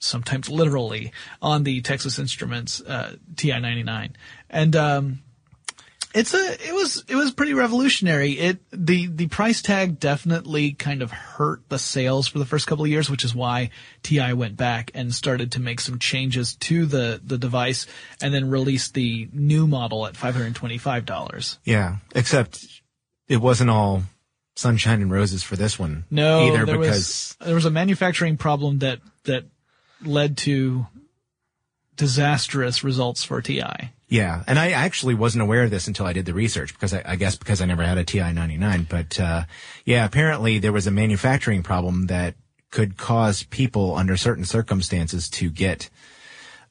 sometimes 0.00 0.48
literally 0.48 1.12
on 1.40 1.62
the 1.62 1.80
Texas 1.82 2.18
Instruments, 2.18 2.80
uh, 2.80 3.16
TI-99. 3.36 4.12
And, 4.50 4.76
um, 4.76 5.22
it's 6.12 6.34
a 6.34 6.68
it 6.68 6.74
was 6.74 7.04
it 7.08 7.14
was 7.14 7.30
pretty 7.32 7.54
revolutionary. 7.54 8.32
It 8.32 8.58
the 8.72 9.06
the 9.06 9.28
price 9.28 9.62
tag 9.62 10.00
definitely 10.00 10.72
kind 10.72 11.02
of 11.02 11.12
hurt 11.12 11.68
the 11.68 11.78
sales 11.78 12.26
for 12.26 12.38
the 12.38 12.44
first 12.44 12.66
couple 12.66 12.84
of 12.84 12.90
years, 12.90 13.08
which 13.08 13.24
is 13.24 13.34
why 13.34 13.70
TI 14.02 14.32
went 14.32 14.56
back 14.56 14.90
and 14.94 15.14
started 15.14 15.52
to 15.52 15.60
make 15.60 15.80
some 15.80 15.98
changes 15.98 16.56
to 16.56 16.86
the 16.86 17.20
the 17.22 17.38
device 17.38 17.86
and 18.20 18.34
then 18.34 18.50
released 18.50 18.94
the 18.94 19.28
new 19.32 19.66
model 19.66 20.06
at 20.06 20.16
five 20.16 20.34
hundred 20.34 20.54
twenty 20.56 20.78
five 20.78 21.06
dollars. 21.06 21.58
Yeah, 21.64 21.98
except 22.14 22.66
it 23.28 23.36
wasn't 23.36 23.70
all 23.70 24.02
sunshine 24.56 25.02
and 25.02 25.12
roses 25.12 25.44
for 25.44 25.54
this 25.54 25.78
one. 25.78 26.04
No, 26.10 26.48
either 26.48 26.66
there 26.66 26.78
because 26.78 27.36
was 27.38 27.46
there 27.46 27.54
was 27.54 27.66
a 27.66 27.70
manufacturing 27.70 28.36
problem 28.36 28.80
that 28.80 28.98
that 29.24 29.44
led 30.02 30.38
to 30.38 30.86
disastrous 32.00 32.82
results 32.82 33.22
for 33.22 33.40
TI. 33.42 33.90
yeah, 34.08 34.42
and 34.46 34.58
I 34.58 34.70
actually 34.70 35.14
wasn't 35.14 35.42
aware 35.42 35.62
of 35.64 35.70
this 35.70 35.86
until 35.86 36.06
I 36.06 36.12
did 36.12 36.24
the 36.26 36.34
research 36.34 36.72
because 36.72 36.92
I, 36.94 37.02
I 37.04 37.16
guess 37.16 37.36
because 37.36 37.60
I 37.60 37.66
never 37.66 37.84
had 37.84 37.98
a 37.98 38.04
TI 38.04 38.32
ninety 38.32 38.56
nine. 38.56 38.86
But 38.88 39.20
uh, 39.20 39.44
yeah, 39.84 40.04
apparently 40.04 40.58
there 40.58 40.72
was 40.72 40.86
a 40.86 40.90
manufacturing 40.90 41.62
problem 41.62 42.06
that 42.06 42.34
could 42.70 42.96
cause 42.96 43.42
people 43.44 43.94
under 43.96 44.16
certain 44.16 44.44
circumstances 44.44 45.28
to 45.28 45.50
get 45.50 45.90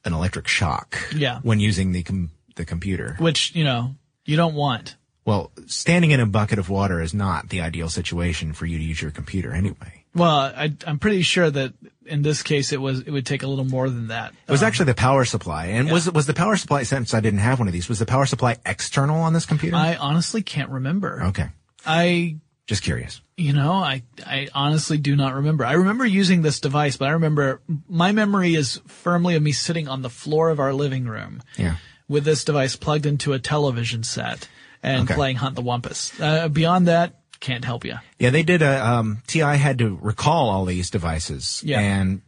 an 0.04 0.12
electric 0.12 0.48
shock. 0.48 0.98
Yeah. 1.14 1.40
when 1.42 1.60
using 1.60 1.92
the 1.92 2.02
com- 2.02 2.30
the 2.56 2.64
computer. 2.64 3.16
Which, 3.18 3.54
you 3.54 3.64
know, 3.64 3.94
you 4.24 4.36
don't 4.36 4.54
want. 4.54 4.96
Well, 5.24 5.52
standing 5.66 6.10
in 6.10 6.20
a 6.20 6.26
bucket 6.26 6.58
of 6.58 6.68
water 6.68 7.00
is 7.00 7.14
not 7.14 7.50
the 7.50 7.60
ideal 7.60 7.88
situation 7.88 8.52
for 8.52 8.66
you 8.66 8.78
to 8.78 8.84
use 8.84 9.00
your 9.00 9.10
computer 9.12 9.52
anyway. 9.52 9.99
Well, 10.14 10.28
I, 10.28 10.72
I'm 10.86 10.98
pretty 10.98 11.22
sure 11.22 11.48
that 11.50 11.72
in 12.04 12.22
this 12.22 12.42
case 12.42 12.72
it 12.72 12.80
was 12.80 13.00
it 13.00 13.10
would 13.10 13.26
take 13.26 13.42
a 13.42 13.46
little 13.46 13.64
more 13.64 13.88
than 13.88 14.08
that. 14.08 14.32
It 14.48 14.50
was 14.50 14.62
actually 14.62 14.86
the 14.86 14.94
power 14.94 15.24
supply, 15.24 15.66
and 15.66 15.90
was 15.90 16.10
was 16.10 16.26
the 16.26 16.34
power 16.34 16.56
supply 16.56 16.82
since 16.82 17.14
I 17.14 17.20
didn't 17.20 17.38
have 17.40 17.58
one 17.58 17.68
of 17.68 17.72
these? 17.72 17.88
Was 17.88 17.98
the 18.00 18.06
power 18.06 18.26
supply 18.26 18.56
external 18.66 19.20
on 19.22 19.32
this 19.32 19.46
computer? 19.46 19.76
I 19.76 19.94
honestly 19.96 20.42
can't 20.42 20.70
remember. 20.70 21.22
okay. 21.26 21.48
I 21.86 22.36
Just 22.66 22.82
curious. 22.82 23.20
You 23.36 23.52
know, 23.54 23.72
I, 23.72 24.02
I 24.26 24.48
honestly 24.54 24.98
do 24.98 25.16
not 25.16 25.34
remember. 25.34 25.64
I 25.64 25.72
remember 25.72 26.04
using 26.04 26.42
this 26.42 26.60
device, 26.60 26.96
but 26.98 27.08
I 27.08 27.12
remember 27.12 27.62
my 27.88 28.12
memory 28.12 28.54
is 28.54 28.80
firmly 28.86 29.34
of 29.36 29.42
me 29.42 29.52
sitting 29.52 29.88
on 29.88 30.02
the 30.02 30.10
floor 30.10 30.50
of 30.50 30.60
our 30.60 30.74
living 30.74 31.06
room 31.06 31.40
Yeah. 31.56 31.76
with 32.06 32.24
this 32.24 32.44
device 32.44 32.76
plugged 32.76 33.06
into 33.06 33.32
a 33.32 33.38
television 33.38 34.02
set 34.02 34.46
and 34.82 35.04
Okay. 35.04 35.14
playing 35.14 35.36
Hunt 35.36 35.56
the 35.56 35.62
Wumpus. 35.62 36.20
Uh, 36.20 36.48
beyond 36.48 36.88
that, 36.88 37.19
can't 37.40 37.64
help 37.64 37.84
you. 37.84 37.94
Yeah, 38.18 38.30
they 38.30 38.42
did 38.42 38.62
a, 38.62 38.86
um, 38.86 39.22
TI 39.26 39.40
had 39.56 39.78
to 39.78 39.98
recall 40.00 40.50
all 40.50 40.64
these 40.66 40.90
devices 40.90 41.62
Yeah. 41.64 41.80
and 41.80 42.20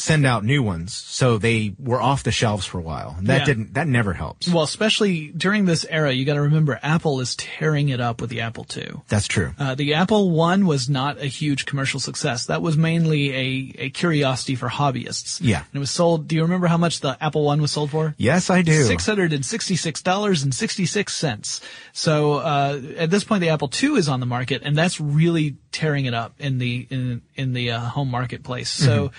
send 0.00 0.26
out 0.26 0.44
new 0.44 0.62
ones. 0.62 0.94
So 0.94 1.38
they 1.38 1.74
were 1.78 2.00
off 2.00 2.22
the 2.22 2.32
shelves 2.32 2.66
for 2.66 2.78
a 2.78 2.82
while. 2.82 3.14
And 3.18 3.26
that 3.26 3.40
Yeah. 3.40 3.44
didn't, 3.44 3.74
that 3.74 3.86
never 3.86 4.12
helps. 4.12 4.48
Well, 4.48 4.62
especially 4.64 5.28
during 5.28 5.66
this 5.66 5.84
era, 5.88 6.12
you 6.12 6.24
got 6.24 6.34
to 6.34 6.40
remember 6.42 6.78
Apple 6.82 7.20
is 7.20 7.34
tearing 7.36 7.90
it 7.90 8.00
up 8.00 8.20
with 8.20 8.30
the 8.30 8.40
Apple 8.40 8.66
II. 8.76 9.02
That's 9.08 9.26
true. 9.26 9.54
Uh, 9.58 9.74
the 9.74 9.94
Apple 9.94 10.30
One 10.30 10.66
was 10.66 10.88
not 10.88 11.18
a 11.20 11.26
huge 11.26 11.66
commercial 11.66 12.00
success. 12.00 12.46
That 12.46 12.62
was 12.62 12.76
mainly 12.76 13.32
a, 13.34 13.74
a 13.86 13.90
curiosity 13.90 14.54
for 14.54 14.68
hobbyists. 14.68 15.40
Yeah. 15.42 15.58
And 15.58 15.74
it 15.74 15.78
was 15.78 15.90
sold. 15.90 16.26
Do 16.28 16.36
you 16.36 16.42
remember 16.42 16.66
how 16.66 16.78
much 16.78 17.00
the 17.00 17.16
Apple 17.22 17.44
One 17.44 17.60
was 17.60 17.70
sold 17.72 17.90
for? 17.90 18.14
Yes, 18.16 18.50
I 18.50 18.62
do. 18.62 18.82
Six 18.84 19.04
hundred 19.06 19.32
and 19.32 19.44
sixty-six 19.44 20.02
dollars 20.02 20.42
and 20.42 20.54
sixty-six 20.54 21.14
cents. 21.14 21.60
So 21.92 22.34
uh, 22.34 22.80
at 22.96 23.10
this 23.10 23.24
point, 23.24 23.40
the 23.42 23.50
Apple 23.50 23.70
II 23.82 23.96
is 23.98 24.08
on 24.08 24.20
the 24.20 24.26
market, 24.26 24.62
and 24.64 24.76
that's 24.76 25.00
really 25.00 25.56
tearing 25.72 26.06
it 26.06 26.14
up 26.14 26.34
in 26.38 26.58
the 26.58 26.86
in 26.90 27.22
in 27.34 27.52
the 27.52 27.72
uh, 27.72 27.80
home 27.80 28.10
marketplace. 28.10 28.70
So. 28.70 29.10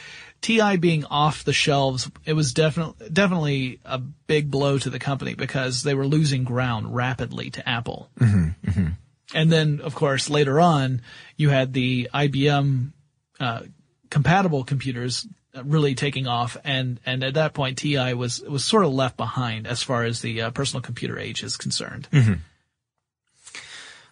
TI 0.42 0.78
being 0.78 1.06
off 1.06 1.44
the 1.44 1.54
shelves, 1.54 2.10
it 2.26 2.34
was 2.34 2.54
definitely 2.54 3.10
definitely 3.10 3.80
a 3.86 4.00
big 4.00 4.50
blow 4.50 4.78
to 4.80 4.90
the 4.90 5.00
company 5.00 5.36
because 5.36 5.84
they 5.84 5.94
were 5.94 6.08
losing 6.08 6.44
ground 6.44 6.96
rapidly 6.96 7.52
to 7.52 7.68
Apple. 7.70 8.10
And 9.34 9.52
then, 9.52 9.80
of 9.82 9.96
course, 9.96 10.30
later 10.30 10.60
on, 10.60 11.02
you 11.38 11.50
had 11.50 11.74
the 11.74 12.10
IBM 12.14 12.92
uh, 13.40 13.62
compatible 14.10 14.64
computers 14.66 15.26
uh, 15.56 15.64
really 15.64 15.96
taking 15.96 16.28
off, 16.28 16.58
and 16.64 17.00
and 17.06 17.24
at 17.24 17.36
that 17.36 17.54
point, 17.54 17.78
TI 17.78 18.14
was 18.14 18.42
was 18.42 18.66
sort 18.66 18.84
of 18.84 18.92
left 18.92 19.18
behind 19.18 19.68
as 19.68 19.84
far 19.84 20.04
as 20.04 20.22
the 20.22 20.42
uh, 20.42 20.52
personal 20.52 20.82
computer 20.82 21.18
age 21.18 21.44
is 21.44 21.56
concerned. 21.56 22.08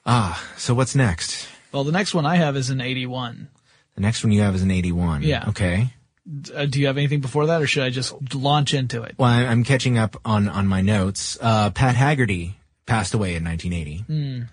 Ah, 0.05 0.43
so 0.57 0.73
what's 0.73 0.95
next? 0.95 1.47
Well, 1.71 1.83
the 1.83 1.91
next 1.91 2.13
one 2.13 2.25
I 2.25 2.37
have 2.37 2.55
is 2.55 2.69
an 2.69 2.81
81. 2.81 3.47
The 3.95 4.01
next 4.01 4.23
one 4.23 4.31
you 4.31 4.41
have 4.41 4.55
is 4.55 4.63
an 4.63 4.71
81. 4.71 5.23
Yeah. 5.23 5.49
Okay. 5.49 5.93
Uh, 6.53 6.65
do 6.65 6.79
you 6.79 6.87
have 6.87 6.97
anything 6.97 7.21
before 7.21 7.47
that, 7.47 7.61
or 7.61 7.67
should 7.67 7.83
I 7.83 7.89
just 7.89 8.13
launch 8.35 8.73
into 8.73 9.01
it? 9.03 9.15
Well, 9.17 9.29
I'm 9.29 9.63
catching 9.63 9.97
up 9.97 10.15
on, 10.23 10.47
on 10.47 10.67
my 10.67 10.81
notes. 10.81 11.37
Uh, 11.41 11.71
Pat 11.71 11.95
Haggerty 11.95 12.55
passed 12.85 13.13
away 13.13 13.35
in 13.35 13.43
1980. 13.43 14.45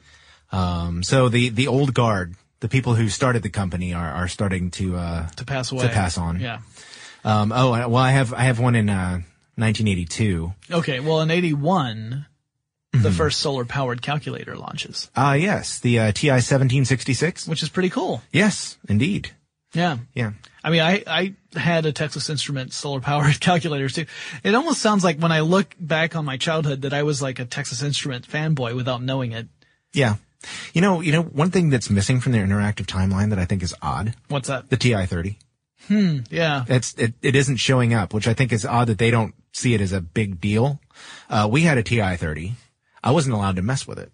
Um, 0.52 1.02
so 1.02 1.28
the, 1.28 1.48
the 1.50 1.66
old 1.66 1.92
guard, 1.92 2.34
the 2.60 2.68
people 2.68 2.94
who 2.94 3.08
started 3.08 3.42
the 3.42 3.50
company 3.50 3.92
are, 3.92 4.08
are 4.10 4.28
starting 4.28 4.70
to, 4.72 4.96
uh, 4.96 5.28
To 5.36 5.44
pass 5.44 5.72
away. 5.72 5.82
to 5.82 5.88
pass 5.88 6.16
on. 6.16 6.40
Yeah. 6.40 6.60
Um, 7.24 7.52
oh, 7.52 7.70
well, 7.88 7.96
I 7.96 8.12
have, 8.12 8.32
I 8.32 8.42
have 8.42 8.58
one 8.60 8.74
in, 8.76 8.88
uh, 8.88 9.20
1982. 9.56 10.52
Okay. 10.70 11.00
Well, 11.00 11.20
in 11.20 11.30
81, 11.30 12.26
the 12.92 13.10
first 13.12 13.40
solar 13.40 13.64
powered 13.66 14.00
calculator 14.00 14.56
launches, 14.56 15.10
Ah, 15.14 15.34
yes, 15.34 15.80
the, 15.80 15.98
uh, 15.98 16.12
TI 16.12 16.28
1766. 16.30 17.46
which 17.48 17.62
is 17.62 17.68
pretty 17.68 17.90
cool. 17.90 18.22
Yes, 18.32 18.78
indeed. 18.88 19.30
Yeah. 19.74 19.98
Yeah. 20.14 20.32
I 20.66 20.70
mean, 20.70 20.80
I, 20.80 21.04
I 21.06 21.34
had 21.56 21.86
a 21.86 21.92
Texas 21.92 22.28
Instrument 22.28 22.72
solar 22.72 22.98
powered 23.00 23.38
calculator 23.40 23.88
too. 23.88 24.06
It 24.42 24.52
almost 24.56 24.82
sounds 24.82 25.04
like 25.04 25.20
when 25.20 25.30
I 25.30 25.40
look 25.40 25.76
back 25.78 26.16
on 26.16 26.24
my 26.24 26.36
childhood 26.36 26.82
that 26.82 26.92
I 26.92 27.04
was 27.04 27.22
like 27.22 27.38
a 27.38 27.44
Texas 27.44 27.84
Instrument 27.84 28.26
fanboy 28.26 28.74
without 28.74 29.00
knowing 29.00 29.30
it. 29.30 29.46
Yeah. 29.92 30.16
You 30.74 30.80
know, 30.80 31.00
you 31.00 31.12
know, 31.12 31.22
one 31.22 31.52
thing 31.52 31.70
that's 31.70 31.88
missing 31.88 32.18
from 32.18 32.32
their 32.32 32.44
interactive 32.44 32.86
timeline 32.86 33.30
that 33.30 33.38
I 33.38 33.44
think 33.44 33.62
is 33.62 33.76
odd, 33.80 34.14
What's 34.26 34.48
that? 34.48 34.68
the 34.68 34.76
TI 34.76 35.06
30. 35.06 35.38
Hmm. 35.86 36.18
Yeah. 36.30 36.64
It's 36.66 36.94
it, 36.94 37.14
it 37.22 37.36
isn't 37.36 37.58
showing 37.58 37.94
up, 37.94 38.12
which 38.12 38.26
I 38.26 38.34
think 38.34 38.52
is 38.52 38.66
odd 38.66 38.88
that 38.88 38.98
they 38.98 39.12
don't 39.12 39.36
see 39.52 39.72
it 39.72 39.80
as 39.80 39.92
a 39.92 40.00
big 40.00 40.40
deal. 40.40 40.80
Uh, 41.30 41.48
we 41.48 41.60
had 41.60 41.78
a 41.78 41.84
TI 41.84 42.16
thirty. 42.16 42.54
I 43.04 43.12
wasn't 43.12 43.36
allowed 43.36 43.54
to 43.56 43.62
mess 43.62 43.86
with 43.86 44.00
it. 44.00 44.10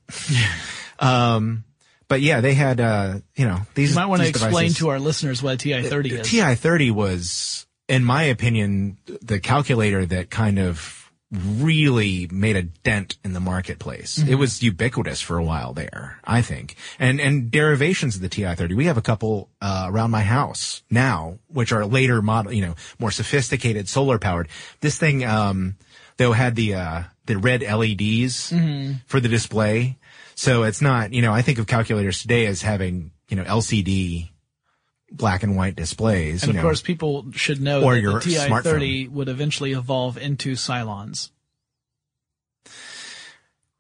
um, 1.03 1.65
but 2.13 2.21
yeah, 2.21 2.43
they 2.43 2.53
had 2.53 2.79
uh, 2.79 3.21
you 3.37 3.47
know 3.47 3.61
these. 3.75 3.91
You 3.91 3.97
might 3.97 4.05
want 4.05 4.21
to 4.21 4.29
explain 4.29 4.53
devices. 4.53 4.77
to 4.77 4.91
our 4.91 5.01
listeners 5.01 5.43
what 5.43 5.55
a 5.55 5.57
TI-30 5.57 6.21
is. 6.21 6.31
TI 6.31 6.55
thirty 6.57 6.91
was, 6.91 7.67
in 7.89 8.05
my 8.05 8.25
opinion, 8.25 8.99
the 9.23 9.41
calculator 9.41 10.05
that 10.05 10.29
kind 10.29 10.59
of 10.59 11.11
really 11.31 12.29
made 12.31 12.57
a 12.57 12.65
dent 12.65 13.17
in 13.25 13.33
the 13.33 13.41
marketplace. 13.41 14.19
Mm-hmm. 14.19 14.29
It 14.29 14.35
was 14.35 14.63
ubiquitous 14.63 15.23
for 15.23 15.39
a 15.39 15.43
while 15.43 15.73
there, 15.73 16.19
I 16.23 16.43
think. 16.43 16.77
And 16.99 17.19
and 17.19 17.51
derivations 17.51 18.17
of 18.17 18.21
the 18.21 18.29
TI-30. 18.29 18.77
We 18.77 18.85
have 18.85 18.99
a 18.99 19.03
couple 19.03 19.49
uh, 19.63 19.87
around 19.89 20.11
my 20.11 20.21
house 20.21 20.83
now, 20.91 21.39
which 21.49 21.73
are 21.73 21.87
later 21.87 22.21
model, 22.21 22.53
you 22.53 22.61
know, 22.61 22.75
more 22.99 23.11
sophisticated 23.11 23.89
solar 23.89 24.19
powered. 24.19 24.49
This 24.81 24.99
thing 24.99 25.25
um 25.25 25.77
though 26.19 26.33
had 26.33 26.57
the 26.57 26.75
uh 26.75 27.03
the 27.25 27.39
red 27.39 27.63
LEDs 27.63 28.51
Mm-hmm. 28.53 28.97
for 29.07 29.19
the 29.19 29.29
display. 29.31 29.97
So 30.35 30.63
it's 30.65 30.81
not, 30.81 31.13
you 31.13 31.23
know, 31.23 31.33
I 31.33 31.43
think 31.43 31.59
of 31.59 31.67
calculators 31.67 32.23
today 32.23 32.47
as 32.47 32.63
having, 32.63 33.13
you 33.29 33.37
know, 33.37 33.45
LCD 33.45 34.29
black 35.11 35.43
and 35.43 35.57
white 35.57 35.77
displays. 35.77 36.43
and 36.43 36.51
of 36.51 36.57
know. 36.57 36.63
course, 36.63 36.81
people 36.83 37.27
should 37.33 37.61
know 37.61 37.83
Or 37.83 37.95
that 37.95 38.01
your 38.01 38.21
the 38.21 38.31
TI-30 38.31 39.11
would 39.11 39.29
eventually 39.29 39.73
evolve 39.73 40.17
into 40.17 40.53
Cylons. 40.53 41.31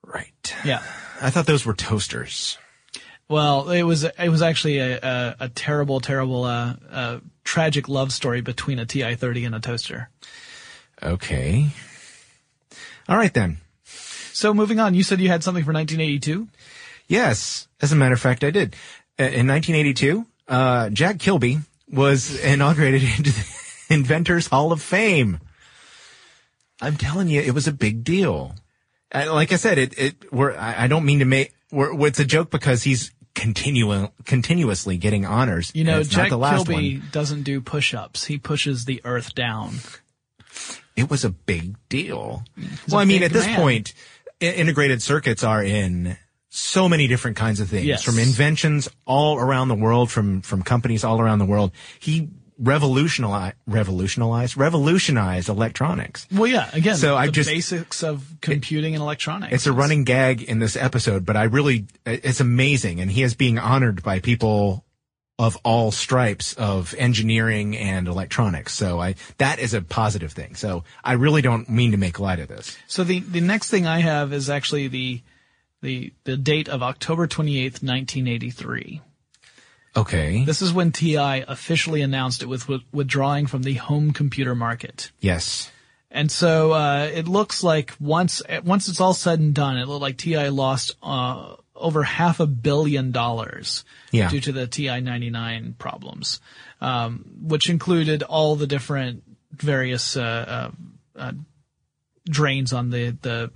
Right. 0.04 0.54
Yeah. 0.64 0.82
I 1.20 1.30
thought 1.30 1.46
those 1.46 1.64
were 1.64 1.74
toasters. 1.74 2.58
Well, 3.28 3.70
it 3.70 3.84
was 3.84 4.04
it 4.04 4.28
was 4.28 4.42
actually 4.42 4.78
a 4.78 4.98
a, 4.98 5.36
a 5.40 5.48
terrible, 5.48 6.00
terrible, 6.00 6.44
uh, 6.44 6.74
uh, 6.90 7.20
tragic 7.44 7.88
love 7.88 8.12
story 8.12 8.42
between 8.42 8.78
a 8.78 8.84
TI-30 8.84 9.46
and 9.46 9.54
a 9.54 9.60
toaster. 9.60 10.10
Okay. 11.02 11.70
All 13.08 13.16
right 13.16 13.32
then. 13.32 13.58
So 14.32 14.52
moving 14.54 14.80
on, 14.80 14.94
you 14.94 15.02
said 15.02 15.20
you 15.20 15.28
had 15.28 15.42
something 15.44 15.64
for 15.64 15.72
1982. 15.72 16.48
Yes. 17.08 17.68
As 17.80 17.92
a 17.92 17.96
matter 17.96 18.14
of 18.14 18.20
fact, 18.20 18.44
I 18.44 18.50
did. 18.50 18.74
Uh, 19.18 19.24
In 19.24 19.46
1982, 19.46 20.26
uh, 20.48 20.90
Jack 20.90 21.18
Kilby 21.18 21.58
was 21.90 22.38
inaugurated 22.42 23.02
into 23.18 23.30
the 23.32 23.46
Inventors 23.90 24.46
Hall 24.46 24.72
of 24.72 24.80
Fame. 24.80 25.38
I'm 26.80 26.96
telling 26.96 27.28
you, 27.28 27.40
it 27.40 27.52
was 27.52 27.68
a 27.68 27.72
big 27.72 28.02
deal. 28.02 28.54
Uh, 29.14 29.32
like 29.32 29.52
I 29.52 29.56
said, 29.56 29.78
it, 29.78 29.98
it, 29.98 30.32
we're, 30.32 30.56
I, 30.56 30.84
I 30.84 30.86
don't 30.86 31.04
mean 31.04 31.18
to 31.20 31.24
make, 31.24 31.52
we're, 31.70 32.06
it's 32.06 32.18
a 32.18 32.24
joke 32.24 32.50
because 32.50 32.82
he's 32.82 33.12
continuing, 33.34 34.10
continuously 34.24 34.96
getting 34.96 35.24
honors. 35.24 35.70
You 35.74 35.84
know, 35.84 36.02
Jack 36.02 36.30
Kilby 36.30 36.98
one. 36.98 37.08
doesn't 37.12 37.42
do 37.42 37.60
push-ups. 37.60 38.24
He 38.24 38.38
pushes 38.38 38.84
the 38.86 39.00
earth 39.04 39.34
down. 39.34 39.76
it 40.96 41.10
was 41.10 41.24
a 41.24 41.30
big 41.30 41.76
deal. 41.88 42.42
a 42.56 42.62
well, 42.90 43.00
I 43.00 43.04
mean, 43.04 43.22
at 43.22 43.32
this 43.32 43.46
point, 43.54 43.92
integrated 44.42 45.02
circuits 45.02 45.44
are 45.44 45.62
in 45.62 46.16
so 46.50 46.88
many 46.88 47.06
different 47.08 47.36
kinds 47.36 47.60
of 47.60 47.68
things, 47.68 47.86
Yes. 47.86 48.02
from 48.02 48.18
inventions 48.18 48.88
all 49.06 49.38
around 49.38 49.68
the 49.68 49.74
world, 49.74 50.10
from 50.10 50.42
from 50.42 50.62
companies 50.62 51.02
all 51.04 51.20
around 51.20 51.38
the 51.38 51.46
world. 51.46 51.72
He 51.98 52.28
revolutionized, 52.58 53.56
revolutionized, 53.66 54.56
revolutionized 54.56 55.48
electronics. 55.48 56.26
Well, 56.30 56.46
yeah, 56.50 56.68
again, 56.72 56.96
So 56.96 57.08
the 57.12 57.14
I 57.16 57.28
just- 57.28 57.48
basics 57.48 58.02
of 58.02 58.24
computing 58.40 58.94
and 58.94 59.02
electronics. 59.02 59.52
It's 59.54 59.66
a 59.66 59.72
running 59.72 60.04
gag 60.04 60.42
in 60.42 60.58
this 60.58 60.76
episode, 60.76 61.24
but 61.24 61.36
I 61.36 61.44
really, 61.44 61.86
it's 62.06 62.40
amazing, 62.40 63.00
and 63.00 63.10
he 63.10 63.22
is 63.22 63.34
being 63.34 63.58
honored 63.58 64.02
by 64.02 64.20
people 64.20 64.84
of 65.38 65.56
all 65.64 65.90
stripes 65.90 66.54
of 66.54 66.94
engineering 66.98 67.76
and 67.76 68.06
electronics. 68.06 68.72
So 68.74 69.00
I, 69.00 69.14
that 69.38 69.58
is 69.58 69.74
a 69.74 69.82
positive 69.82 70.32
thing. 70.32 70.54
So 70.54 70.84
I 71.02 71.14
really 71.14 71.42
don't 71.42 71.68
mean 71.68 71.92
to 71.92 71.96
make 71.96 72.20
light 72.20 72.38
of 72.38 72.48
this. 72.48 72.76
So 72.86 73.02
the 73.04 73.20
the 73.20 73.40
next 73.40 73.70
thing 73.70 73.86
I 73.86 74.00
have 74.00 74.32
is 74.32 74.50
actually 74.50 74.88
the 74.88 75.22
the 75.80 76.12
the 76.24 76.36
date 76.36 76.68
of 76.68 76.82
October 76.82 77.26
28th, 77.26 77.82
1983. 77.82 79.00
Okay. 79.94 80.44
This 80.44 80.62
is 80.62 80.72
when 80.72 80.92
TI 80.92 81.44
officially 81.46 82.00
announced 82.00 82.42
it 82.42 82.48
was 82.48 82.66
with, 82.66 82.82
withdrawing 82.92 83.46
from 83.46 83.62
the 83.62 83.74
home 83.74 84.12
computer 84.12 84.54
market. 84.54 85.10
Yes. 85.20 85.70
And 86.14 86.30
so 86.30 86.72
uh, 86.72 87.10
it 87.12 87.26
looks 87.26 87.64
like 87.64 87.94
once 87.98 88.42
once 88.64 88.88
it's 88.88 89.00
all 89.00 89.14
said 89.14 89.40
and 89.40 89.54
done, 89.54 89.78
it 89.78 89.88
looked 89.88 90.02
like 90.02 90.18
TI 90.18 90.50
lost 90.50 90.94
uh, 91.02 91.56
over 91.74 92.02
half 92.02 92.38
a 92.38 92.46
billion 92.46 93.12
dollars 93.12 93.84
Yeah. 94.10 94.28
due 94.28 94.40
to 94.40 94.52
the 94.52 94.66
TI 94.66 95.00
99 95.00 95.74
problems, 95.78 96.40
um, 96.82 97.24
which 97.40 97.70
included 97.70 98.22
all 98.22 98.56
the 98.56 98.66
different 98.66 99.22
various 99.52 100.16
uh, 100.16 100.70
uh, 101.16 101.18
uh, 101.18 101.32
drains 102.26 102.72
on 102.74 102.90
the 102.90 103.16
the 103.22 103.50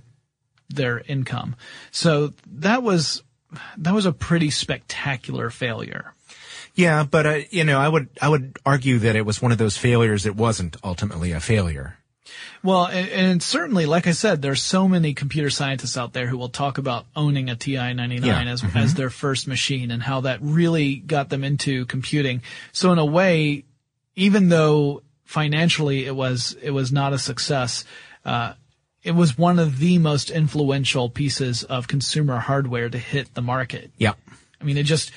their 0.69 0.99
income. 0.99 1.55
So 1.91 2.33
that 2.53 2.81
was 2.81 3.21
that 3.77 3.93
was 3.93 4.05
a 4.07 4.11
pretty 4.11 4.49
spectacular 4.49 5.51
failure. 5.51 6.13
Yeah, 6.73 7.03
but 7.03 7.25
uh, 7.25 7.39
you 7.51 7.63
know, 7.63 7.79
I 7.79 7.87
would 7.87 8.09
I 8.21 8.29
would 8.29 8.57
argue 8.65 8.97
that 8.99 9.15
it 9.15 9.25
was 9.25 9.41
one 9.41 9.51
of 9.51 9.57
those 9.59 9.77
failures 9.77 10.23
that 10.23 10.35
wasn't 10.35 10.75
ultimately 10.83 11.31
a 11.31 11.39
failure. 11.39 11.97
Well, 12.63 12.85
and, 12.85 13.09
and 13.09 13.43
certainly, 13.43 13.85
like 13.85 14.07
I 14.07 14.11
said, 14.11 14.41
there's 14.41 14.61
so 14.61 14.87
many 14.87 15.13
computer 15.13 15.49
scientists 15.49 15.97
out 15.97 16.13
there 16.13 16.27
who 16.27 16.37
will 16.37 16.49
talk 16.49 16.77
about 16.77 17.05
owning 17.15 17.49
a 17.49 17.55
TI-99 17.55 18.25
Yeah. 18.25 18.43
as 18.43 18.63
as 18.75 18.93
their 18.95 19.09
first 19.09 19.47
machine 19.47 19.91
and 19.91 20.01
how 20.01 20.21
that 20.21 20.39
really 20.41 20.95
got 20.95 21.29
them 21.29 21.43
into 21.43 21.85
computing. 21.85 22.41
So 22.71 22.91
in 22.91 22.99
a 22.99 23.05
way, 23.05 23.63
even 24.15 24.49
though 24.49 25.03
financially 25.25 26.05
it 26.05 26.15
was 26.15 26.55
it 26.61 26.71
was 26.71 26.91
not 26.91 27.13
a 27.13 27.19
success, 27.19 27.85
uh, 28.25 28.53
it 29.03 29.11
was 29.11 29.37
one 29.37 29.59
of 29.59 29.79
the 29.79 29.99
most 29.99 30.29
influential 30.29 31.09
pieces 31.09 31.63
of 31.63 31.87
consumer 31.87 32.39
hardware 32.39 32.89
to 32.89 32.97
hit 32.97 33.33
the 33.35 33.41
market. 33.41 33.91
Yeah. 33.97 34.13
I 34.59 34.63
mean, 34.63 34.77
it 34.77 34.83
just, 34.83 35.11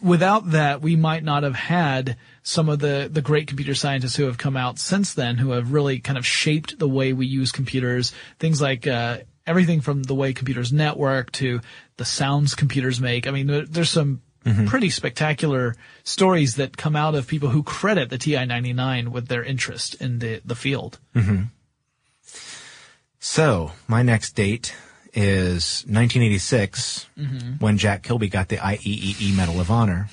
without 0.00 0.52
that, 0.52 0.80
we 0.80 0.94
might 0.94 1.24
not 1.24 1.42
have 1.42 1.56
had 1.56 2.16
some 2.44 2.68
of 2.68 2.78
the, 2.78 3.08
the 3.10 3.22
great 3.22 3.48
computer 3.48 3.74
scientists 3.74 4.14
who 4.14 4.24
have 4.24 4.38
come 4.38 4.56
out 4.56 4.78
since 4.78 5.14
then 5.14 5.38
who 5.38 5.50
have 5.50 5.72
really 5.72 5.98
kind 5.98 6.18
of 6.18 6.26
shaped 6.26 6.78
the 6.78 6.88
way 6.88 7.12
we 7.12 7.26
use 7.26 7.50
computers. 7.50 8.12
Things 8.38 8.60
like, 8.60 8.86
uh, 8.86 9.18
everything 9.46 9.80
from 9.80 10.02
the 10.02 10.14
way 10.14 10.32
computers 10.32 10.72
network 10.72 11.32
to 11.32 11.60
the 11.96 12.04
sounds 12.04 12.54
computers 12.54 13.00
make. 13.00 13.26
I 13.26 13.30
mean, 13.30 13.46
there, 13.46 13.64
there's 13.64 13.90
some 13.90 14.20
mm-hmm. 14.44 14.66
pretty 14.66 14.90
spectacular 14.90 15.74
stories 16.02 16.56
that 16.56 16.76
come 16.76 16.94
out 16.94 17.14
of 17.14 17.26
people 17.26 17.48
who 17.48 17.62
credit 17.62 18.10
the 18.10 18.18
TI-99 18.18 19.08
with 19.08 19.28
their 19.28 19.42
interest 19.42 19.94
in 20.00 20.18
the, 20.18 20.42
the 20.44 20.54
field. 20.54 20.98
Mm-hmm. 21.14 21.44
So 23.20 23.72
my 23.88 24.02
next 24.02 24.32
date 24.32 24.74
is 25.14 25.84
1986 25.86 27.06
mm-hmm. 27.16 27.52
when 27.58 27.78
Jack 27.78 28.02
Kilby 28.02 28.28
got 28.28 28.48
the 28.48 28.56
IEEE 28.56 29.34
Medal 29.34 29.60
of 29.60 29.70
Honor. 29.70 30.08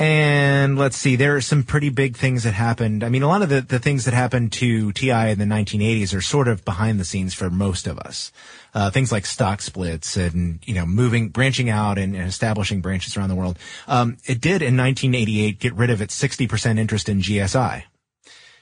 And 0.00 0.78
let's 0.78 0.96
see, 0.96 1.16
there 1.16 1.34
are 1.34 1.40
some 1.40 1.64
pretty 1.64 1.88
big 1.88 2.16
things 2.16 2.44
that 2.44 2.54
happened. 2.54 3.02
I 3.02 3.08
mean, 3.08 3.24
a 3.24 3.26
lot 3.26 3.42
of 3.42 3.48
the, 3.48 3.60
the 3.62 3.80
things 3.80 4.04
that 4.04 4.14
happened 4.14 4.52
to 4.52 4.92
TI 4.92 5.30
in 5.30 5.40
the 5.40 5.44
1980s 5.44 6.14
are 6.14 6.20
sort 6.20 6.46
of 6.46 6.64
behind 6.64 7.00
the 7.00 7.04
scenes 7.04 7.34
for 7.34 7.50
most 7.50 7.88
of 7.88 7.98
us. 7.98 8.30
Uh, 8.72 8.90
things 8.90 9.10
like 9.10 9.26
stock 9.26 9.60
splits 9.60 10.16
and, 10.16 10.60
you 10.64 10.74
know, 10.74 10.86
moving, 10.86 11.30
branching 11.30 11.68
out 11.68 11.98
and, 11.98 12.14
and 12.14 12.28
establishing 12.28 12.80
branches 12.80 13.16
around 13.16 13.28
the 13.28 13.34
world. 13.34 13.58
Um, 13.88 14.18
it 14.24 14.40
did 14.40 14.62
in 14.62 14.76
1988 14.76 15.58
get 15.58 15.74
rid 15.74 15.90
of 15.90 16.00
its 16.00 16.16
60% 16.20 16.78
interest 16.78 17.08
in 17.08 17.20
GSI. 17.20 17.82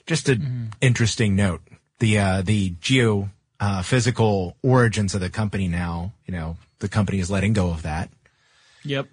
Just 0.07 0.31
an 0.31 0.73
interesting 0.81 1.37
note. 1.37 1.61
The, 1.99 2.19
uh, 2.19 2.43
the 2.43 2.71
geo, 2.81 3.29
uh, 3.61 3.83
physical 3.83 4.57
origins 4.63 5.15
of 5.15 5.21
the 5.21 5.29
company 5.29 5.69
now, 5.69 6.15
you 6.25 6.33
know, 6.33 6.57
the 6.79 6.89
company 6.89 7.19
is 7.19 7.31
letting 7.31 7.53
go 7.53 7.69
of 7.69 7.83
that. 7.83 8.11
Yep. 8.85 9.09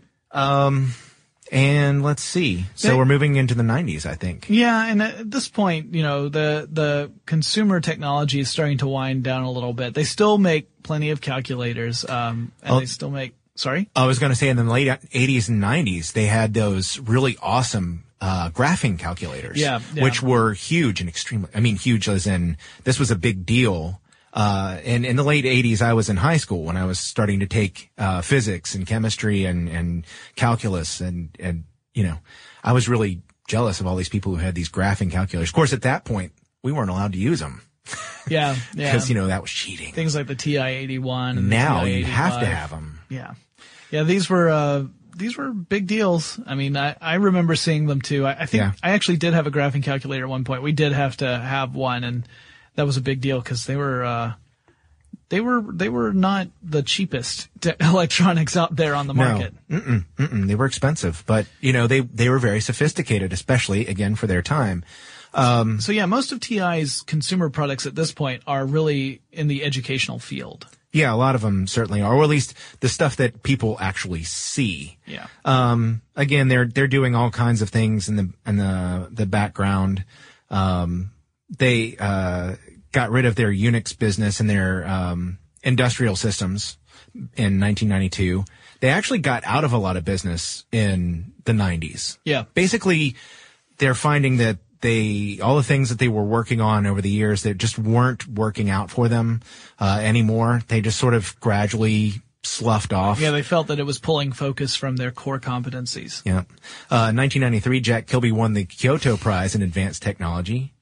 And 1.53 2.01
let's 2.03 2.23
see. 2.23 2.65
So 2.75 2.87
They- 2.89 2.93
we're 2.95 3.05
moving 3.05 3.35
into 3.35 3.53
the 3.53 3.63
90s, 3.63 4.05
I 4.05 4.15
think. 4.15 4.47
Yeah, 4.49 4.85
and 4.87 5.01
at 5.03 5.29
this 5.29 5.47
point, 5.47 5.93
you 5.93 6.01
know, 6.03 6.27
the 6.29 6.67
the 6.71 7.11
consumer 7.25 7.79
technology 7.79 8.39
is 8.39 8.49
starting 8.49 8.79
to 8.79 8.87
wind 8.87 9.23
down 9.23 9.43
a 9.43 9.51
little 9.51 9.73
bit. 9.73 9.93
They 9.93 10.03
still 10.03 10.37
make 10.37 10.67
plenty 10.83 11.11
of 11.11 11.21
calculators, 11.21 12.03
um, 12.09 12.51
and 12.63 12.73
Oh. 12.73 12.79
they 12.79 12.85
still 12.87 13.11
make. 13.11 13.33
Sorry. 13.55 13.87
I 13.95 14.07
was 14.07 14.17
going 14.17 14.31
to 14.31 14.35
say 14.35 14.49
in 14.49 14.57
the 14.57 14.63
late 14.63 14.87
80s 15.11 15.47
and 15.47 15.61
90s, 15.61 16.13
they 16.13 16.25
had 16.25 16.55
those 16.55 16.97
really 16.99 17.37
awesome 17.41 18.03
uh, 18.19 18.49
graphing 18.51 18.97
calculators, 18.97 19.57
Yeah, 19.59 19.79
yeah. 19.93 20.01
which 20.01 20.23
were 20.23 20.53
huge 20.53 21.01
and 21.01 21.09
extremely. 21.09 21.49
I 21.53 21.59
mean, 21.59 21.75
huge 21.75 22.07
as 22.07 22.25
in 22.25 22.55
this 22.85 22.97
was 22.97 23.11
a 23.11 23.17
big 23.17 23.45
deal. 23.45 23.99
Uh, 24.34 24.80
and 24.84 25.06
in 25.06 25.15
the 25.15 25.24
late 25.24 25.46
80s, 25.46 25.82
I 25.82 25.93
was 25.93 26.10
in 26.10 26.17
high 26.17 26.38
school 26.38 26.63
when 26.63 26.76
I 26.76 26.86
was 26.86 26.98
starting 27.00 27.41
to 27.41 27.46
take 27.46 27.91
uh, 28.00 28.22
physics 28.22 28.74
and 28.74 28.88
chemistry 28.88 29.46
and 29.46 29.69
and 29.69 30.06
calculus 30.36 31.02
and 31.02 31.30
and 31.39 31.65
you 31.93 32.04
know, 32.04 32.17
I 32.63 32.74
was 32.74 32.89
really 32.89 33.22
jealous 33.48 33.80
of 33.80 33.86
all 33.86 33.96
these 33.96 34.10
people 34.10 34.32
who 34.32 34.39
had 34.41 34.56
these 34.56 34.69
graphing 34.69 35.12
calculators. 35.12 35.50
Of 35.50 35.54
course, 35.54 35.74
at 35.74 35.84
that 35.84 36.04
point, 36.06 36.32
we 36.63 36.72
weren't 36.72 36.89
allowed 36.89 37.12
to 37.13 37.19
use 37.19 37.39
them 37.41 37.62
Yeah, 38.28 38.56
yeah. 38.74 38.91
because 38.91 39.08
you 39.10 39.13
know 39.15 39.28
that 39.28 39.41
was 39.41 39.52
cheating. 39.52 39.93
things 39.93 40.15
like 40.15 40.26
the 40.26 40.36
TI 40.36 40.58
eighty 40.58 40.98
one. 40.98 41.38
and 41.38 41.46
the 41.52 41.56
Now 41.56 41.84
you 41.84 42.04
TI-85. 42.04 42.08
have 42.08 42.39
to 42.39 42.46
have 42.48 42.69
them. 42.72 43.00
Yeah, 43.10 43.34
yeah. 43.91 44.02
These 44.04 44.30
were 44.32 44.50
uh, 44.50 44.86
these 45.15 45.38
were 45.38 45.52
big 45.54 45.86
deals. 45.86 46.39
I 46.48 46.56
mean, 46.56 46.76
I, 46.76 46.96
I 47.00 47.15
remember 47.15 47.56
seeing 47.56 47.86
them 47.86 48.02
too. 48.02 48.26
I, 48.26 48.32
I 48.32 48.46
think 48.48 48.63
Yeah. 48.63 48.72
I 48.82 48.91
actually 48.93 49.17
did 49.17 49.34
have 49.36 49.46
a 49.46 49.52
graphing 49.52 49.84
calculator 49.84 50.24
at 50.24 50.30
one 50.30 50.43
point. 50.43 50.63
We 50.63 50.72
did 50.72 50.91
have 50.93 51.17
to 51.17 51.38
have 51.38 51.76
one, 51.76 52.04
and 52.04 52.28
that 52.75 52.86
was 52.86 52.97
a 52.97 53.01
big 53.01 53.21
deal 53.21 53.39
because 53.39 53.65
they 53.65 53.75
were. 53.75 54.03
Uh, 54.03 54.33
they 55.29 55.41
were 55.41 55.62
they 55.62 55.89
were 55.89 56.13
not 56.13 56.47
the 56.62 56.83
cheapest 56.83 57.49
electronics 57.79 58.55
out 58.55 58.75
there 58.75 58.93
on 58.93 59.07
the 59.07 59.15
market. 59.15 59.53
No, 59.67 59.79
Mm-mm, 59.79 60.05
mm-mm. 60.17 60.47
they 60.47 60.53
were 60.53 60.65
expensive, 60.65 61.23
but 61.25 61.47
you 61.59 61.73
know 61.73 61.88
they 61.88 62.01
they 62.01 62.29
were 62.29 62.38
very 62.38 62.62
sophisticated, 62.62 63.33
especially 63.33 63.88
again 63.88 64.15
for 64.15 64.27
their 64.27 64.43
time. 64.43 64.83
So 65.33 65.91
yeah, 65.91 66.05
most 66.05 66.31
of 66.31 66.39
TI's 66.39 67.01
consumer 67.01 67.49
products 67.49 67.88
at 67.88 67.95
this 67.95 68.12
point 68.12 68.43
are 68.45 68.65
really 68.65 69.21
in 69.31 69.47
the 69.47 69.63
educational 69.63 70.19
field. 70.19 70.67
Yeah, 70.91 71.12
a 71.12 71.17
lot 71.17 71.33
of 71.33 71.41
them 71.41 71.65
certainly 71.65 72.03
are, 72.03 72.13
or 72.13 72.21
at 72.21 72.29
least 72.29 72.53
the 72.81 72.88
stuff 72.88 73.15
that 73.15 73.41
people 73.41 73.77
actually 73.79 74.21
see. 74.23 74.99
Yeah. 75.07 75.25
Um, 75.43 76.03
again, 76.15 76.49
they're 76.49 76.67
they're 76.67 76.88
doing 76.88 77.15
all 77.15 77.31
kinds 77.31 77.63
of 77.63 77.69
things 77.69 78.07
in 78.07 78.15
the 78.15 78.29
in 78.45 78.57
the 78.57 79.09
the 79.12 79.25
background. 79.25 80.05
Um, 80.51 81.09
they 81.57 81.95
uh, 81.99 82.55
got 82.91 83.11
rid 83.11 83.25
of 83.25 83.35
their 83.35 83.51
Unix 83.51 83.97
business 83.97 84.39
and 84.39 84.49
their 84.49 84.87
um, 84.87 85.37
industrial 85.63 86.15
systems 86.15 86.77
in 87.13 87.59
1992. 87.59 88.43
They 88.79 88.89
actually 88.89 89.19
got 89.19 89.43
out 89.45 89.63
of 89.63 89.73
a 89.73 89.77
lot 89.77 89.97
of 89.97 90.03
business 90.03 90.65
in 90.71 91.33
the 91.45 91.53
90s. 91.53 92.17
Yeah. 92.25 92.43
Basically, 92.53 93.15
they're 93.77 93.95
finding 93.95 94.37
that 94.37 94.57
they 94.81 95.39
all 95.41 95.55
the 95.55 95.63
things 95.63 95.89
that 95.89 95.97
they 95.97 96.09
were 96.09 96.23
working 96.23 96.59
on 96.59 96.85
over 96.85 97.01
the 97.01 97.09
years 97.09 97.43
that 97.43 97.57
just 97.57 97.79
weren't 97.79 98.27
working 98.27 98.69
out 98.69 98.91
for 98.91 99.07
them 99.07 99.41
uh, 99.79 99.99
anymore. 100.01 100.61
They 100.67 100.81
just 100.81 100.99
sort 100.99 101.13
of 101.13 101.39
gradually 101.39 102.21
sloughed 102.43 102.91
off. 102.91 103.21
Yeah, 103.21 103.31
they 103.31 103.41
felt 103.41 103.67
that 103.67 103.79
it 103.79 103.85
was 103.85 103.97
pulling 103.97 104.33
focus 104.33 104.75
from 104.75 104.97
their 104.97 105.11
core 105.11 105.39
competencies. 105.39 106.21
Yeah. 106.25 106.39
Uh, 106.91 107.15
1993, 107.15 107.79
Jack 107.79 108.07
Kilby 108.07 108.33
won 108.33 108.53
the 108.53 108.65
Kyoto 108.65 109.15
Prize 109.15 109.55
in 109.55 109.61
Advanced 109.61 110.03
Technology. 110.03 110.72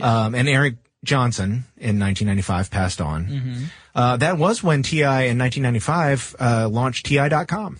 Um, 0.00 0.34
and 0.34 0.48
Erik 0.48 0.76
Jonsson 1.04 1.64
in 1.76 1.98
1995 1.98 2.70
passed 2.70 3.00
on. 3.00 3.68
Uh, 3.94 4.16
that 4.18 4.38
was 4.38 4.62
when 4.62 4.82
TI 4.82 5.02
in 5.02 5.38
1995, 5.38 6.36
uh, 6.38 6.68
launched 6.68 7.06
TI.com. 7.06 7.78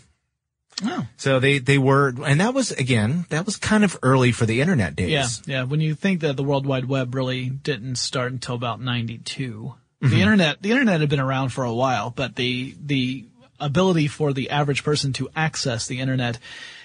Oh. 0.85 1.07
So 1.17 1.39
they, 1.39 1.59
they 1.59 1.79
were, 1.79 2.13
and 2.25 2.41
that 2.41 2.55
was, 2.55 2.73
again, 2.73 3.27
that 3.31 3.47
was 3.47 3.57
kind 3.57 3.85
of 3.85 3.97
early 4.03 4.33
for 4.33 4.47
the 4.47 4.61
internet 4.61 4.97
days. 4.97 5.11
Yeah, 5.11 5.29
yeah. 5.47 5.63
When 5.65 5.81
you 5.81 5.95
think 5.95 6.21
that 6.21 6.37
the 6.37 6.43
World 6.43 6.67
Wide 6.67 6.87
Web 6.87 7.15
really 7.15 7.49
didn't 7.49 7.97
start 7.97 8.33
until 8.33 8.57
about 8.57 8.81
'92, 8.81 9.75
the 10.01 10.21
internet 10.21 10.61
the 10.61 10.73
internet 10.73 11.01
had 11.01 11.09
been 11.09 11.21
around 11.21 11.51
for 11.51 11.63
a 11.63 11.73
while, 11.73 12.11
but 12.11 12.35
the 12.35 12.75
the 12.85 13.25
ability 13.61 14.09
for 14.09 14.33
the 14.33 14.51
average 14.51 14.83
person 14.83 15.13
to 15.13 15.29
access 15.37 15.87
the 15.87 16.01
internet 16.01 16.39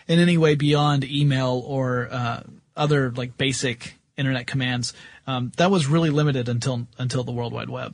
in 0.08 0.20
any 0.20 0.38
way 0.38 0.54
beyond 0.54 1.04
email 1.04 1.64
or 1.66 2.08
uh, 2.12 2.44
other 2.76 3.12
like 3.12 3.36
basic 3.36 3.97
internet 4.18 4.48
commands 4.48 4.94
um, 5.28 5.52
that 5.58 5.70
was 5.70 5.88
really 5.88 6.10
limited 6.10 6.50
until 6.50 6.88
until 6.98 7.24
the 7.24 7.32
World 7.32 7.54
Wide 7.54 7.70
Web. 7.70 7.94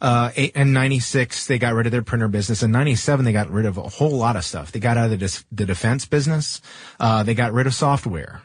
Uh, 0.00 0.30
eight, 0.36 0.52
and 0.54 0.72
96, 0.72 1.48
they 1.48 1.58
got 1.58 1.74
rid 1.74 1.86
of 1.86 1.90
their 1.90 2.02
printer 2.02 2.28
business. 2.28 2.62
In 2.62 2.70
97, 2.70 3.24
they 3.24 3.32
got 3.32 3.50
rid 3.50 3.66
of 3.66 3.78
a 3.78 3.82
whole 3.82 4.16
lot 4.16 4.36
of 4.36 4.44
stuff. 4.44 4.70
They 4.70 4.78
got 4.78 4.96
out 4.96 5.06
of 5.06 5.10
the, 5.10 5.16
dis- 5.16 5.44
the 5.50 5.66
defense 5.66 6.06
business. 6.06 6.60
Uh, 7.00 7.24
they 7.24 7.34
got 7.34 7.52
rid 7.52 7.66
of 7.66 7.74
software, 7.74 8.40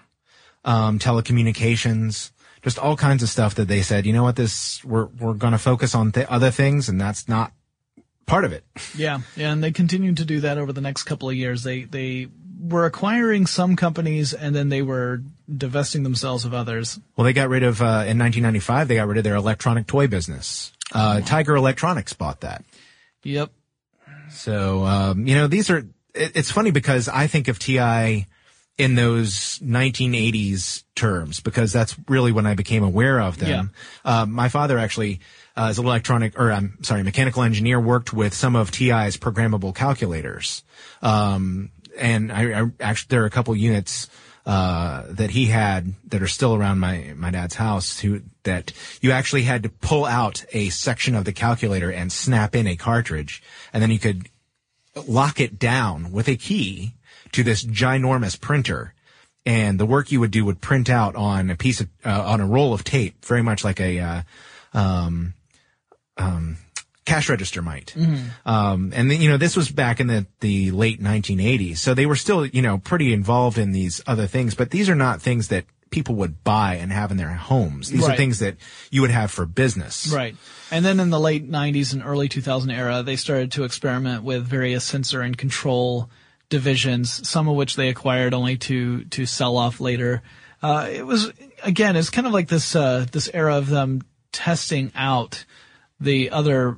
um, 0.65 0.97
telecommunications, 0.97 2.31
just 2.63 2.79
all 2.79 2.97
kinds 2.97 3.21
of 3.21 3.29
stuff 3.29 3.53
that 3.55 3.67
they 3.67 3.83
said, 3.83 4.07
you 4.07 4.13
know 4.13 4.23
what, 4.23 4.35
this, 4.35 4.83
we're, 4.83 5.05
we're 5.05 5.35
going 5.35 5.51
to 5.51 5.59
focus 5.59 5.93
on 5.93 6.11
th- 6.11 6.25
other 6.27 6.49
things 6.49 6.89
and 6.89 6.99
that's 6.99 7.29
not 7.29 7.51
part 8.25 8.45
of 8.45 8.53
it. 8.53 8.63
Yeah, 8.95 9.19
yeah, 9.35 9.51
and 9.51 9.63
they 9.63 9.71
continued 9.71 10.17
to 10.17 10.25
do 10.25 10.39
that 10.41 10.57
over 10.57 10.73
the 10.73 10.81
next 10.81 11.03
couple 11.03 11.29
of 11.29 11.35
years. 11.35 11.63
They 11.63 11.83
they 11.83 12.27
were 12.63 12.85
acquiring 12.85 13.45
some 13.45 13.75
companies 13.75 14.33
and 14.33 14.55
then 14.55 14.69
they 14.69 14.81
were 14.81 15.21
divesting 15.55 16.03
themselves 16.03 16.45
of 16.45 16.53
others. 16.53 16.99
Well, 17.17 17.25
they 17.25 17.33
got 17.33 17.49
rid 17.49 17.63
of, 17.63 17.81
uh, 17.81 18.07
in 18.07 18.17
1995, 18.17 18.87
they 18.87 18.95
got 18.95 19.07
rid 19.07 19.17
of 19.17 19.23
their 19.23 19.35
electronic 19.35 19.85
toy 19.85 20.07
business. 20.07 20.71
Uh, 20.93 21.21
Tiger 21.21 21.55
Electronics 21.55 22.13
bought 22.13 22.41
that. 22.41 22.63
Yep. 23.23 23.51
So, 24.29 24.85
um, 24.85 25.27
you 25.27 25.35
know, 25.35 25.47
these 25.47 25.69
are, 25.69 25.79
it, 26.13 26.31
it's 26.35 26.51
funny 26.51 26.71
because 26.71 27.09
I 27.09 27.27
think 27.27 27.47
of 27.49 27.59
TI 27.59 28.27
in 28.77 28.95
those 28.95 29.59
1980s 29.59 30.83
terms 30.95 31.39
because 31.41 31.71
that's 31.71 31.95
really 32.07 32.31
when 32.31 32.45
I 32.45 32.55
became 32.55 32.83
aware 32.83 33.19
of 33.19 33.37
them. 33.37 33.71
Uh, 34.03 34.25
my 34.25 34.49
father 34.49 34.79
actually, 34.79 35.19
uh, 35.55 35.67
as 35.69 35.77
an 35.77 35.85
electronic, 35.85 36.39
or 36.39 36.51
I'm 36.51 36.77
sorry, 36.81 37.03
mechanical 37.03 37.43
engineer 37.43 37.79
worked 37.79 38.13
with 38.13 38.33
some 38.33 38.55
of 38.55 38.71
TI's 38.71 39.17
programmable 39.17 39.75
calculators. 39.75 40.63
Um, 41.01 41.69
and 41.97 42.31
I, 42.31 42.61
I 42.61 42.71
actually, 42.79 43.07
there 43.09 43.23
are 43.23 43.27
a 43.27 43.31
couple 43.31 43.55
units, 43.55 44.09
uh, 44.45 45.03
that 45.09 45.29
he 45.29 45.45
had 45.45 45.93
that 46.09 46.21
are 46.21 46.27
still 46.27 46.53
around 46.53 46.79
my, 46.79 47.13
my 47.15 47.31
dad's 47.31 47.55
house 47.55 47.99
who, 47.99 48.21
that 48.43 48.73
you 49.01 49.11
actually 49.11 49.43
had 49.43 49.63
to 49.63 49.69
pull 49.69 50.05
out 50.05 50.43
a 50.51 50.69
section 50.69 51.15
of 51.15 51.23
the 51.23 51.31
calculator 51.31 51.89
and 51.89 52.11
snap 52.11 52.53
in 52.53 52.67
a 52.67 52.75
cartridge 52.75 53.41
and 53.71 53.81
then 53.81 53.89
you 53.89 53.99
could 53.99 54.27
lock 55.07 55.39
it 55.39 55.57
down 55.57 56.11
with 56.11 56.27
a 56.27 56.35
key 56.35 56.93
to 57.31 57.41
this 57.41 57.63
ginormous 57.63 58.39
printer 58.39 58.93
and 59.45 59.79
the 59.79 59.85
work 59.85 60.11
you 60.11 60.19
would 60.19 60.31
do 60.31 60.45
would 60.45 60.61
print 60.61 60.89
out 60.89 61.15
on 61.15 61.49
a 61.49 61.55
piece 61.55 61.81
of 61.81 61.89
uh, 62.05 62.23
on 62.23 62.41
a 62.41 62.45
roll 62.45 62.73
of 62.73 62.83
tape, 62.83 63.25
very 63.25 63.41
much 63.41 63.63
like 63.63 63.79
a 63.79 63.99
uh, 63.99 64.21
um, 64.73 65.33
um, 66.17 66.57
cash 67.05 67.29
register 67.29 67.61
might. 67.61 67.95
Um, 68.45 68.93
and 68.95 69.09
then, 69.09 69.21
you 69.21 69.29
know, 69.29 69.37
this 69.37 69.55
was 69.55 69.69
back 69.69 69.99
in 69.99 70.07
the, 70.07 70.25
the 70.39 70.71
late 70.71 71.01
1980s. 71.01 71.77
So 71.77 71.93
they 71.93 72.05
were 72.05 72.15
still, 72.15 72.45
you 72.45 72.61
know, 72.61 72.77
pretty 72.77 73.13
involved 73.13 73.57
in 73.57 73.71
these 73.71 74.01
other 74.07 74.27
things, 74.27 74.55
but 74.55 74.71
these 74.71 74.89
are 74.89 74.95
not 74.95 75.21
things 75.21 75.49
that 75.49 75.65
people 75.93 76.15
would 76.15 76.43
buy 76.43 76.75
and 76.75 76.91
have 76.91 77.11
in 77.11 77.17
their 77.17 77.29
homes. 77.29 77.89
These 77.89 78.07
are 78.07 78.15
things 78.15 78.39
that 78.39 78.57
you 78.89 79.01
would 79.01 79.11
have 79.11 79.29
for 79.29 79.45
business. 79.45 80.11
Right. 80.11 80.35
And 80.71 80.83
then 80.83 80.99
in 80.99 81.11
the 81.11 81.19
late 81.19 81.49
90s 81.49 81.93
and 81.93 82.03
early 82.03 82.27
2000 82.27 82.71
era, 82.71 83.03
they 83.03 83.15
started 83.15 83.51
to 83.53 83.63
experiment 83.63 84.23
with 84.23 84.43
various 84.43 84.83
sensor 84.83 85.21
and 85.21 85.37
control 85.37 86.09
divisions, 86.49 87.27
some 87.29 87.47
of 87.47 87.55
which 87.55 87.75
they 87.75 87.89
acquired 87.89 88.33
only 88.33 88.57
to, 88.57 89.05
to 89.05 89.27
sell 89.27 89.55
off 89.55 89.79
later. 89.79 90.23
Uh, 90.63 90.87
it 90.91 91.05
was, 91.05 91.31
again, 91.61 91.95
it's 91.95 92.09
kind 92.09 92.25
of 92.25 92.33
like 92.33 92.47
this, 92.47 92.75
uh, 92.75 93.05
this 93.11 93.29
era 93.31 93.57
of 93.57 93.69
them 93.69 94.01
testing 94.31 94.91
out 94.95 95.45
the 95.99 96.31
other 96.31 96.77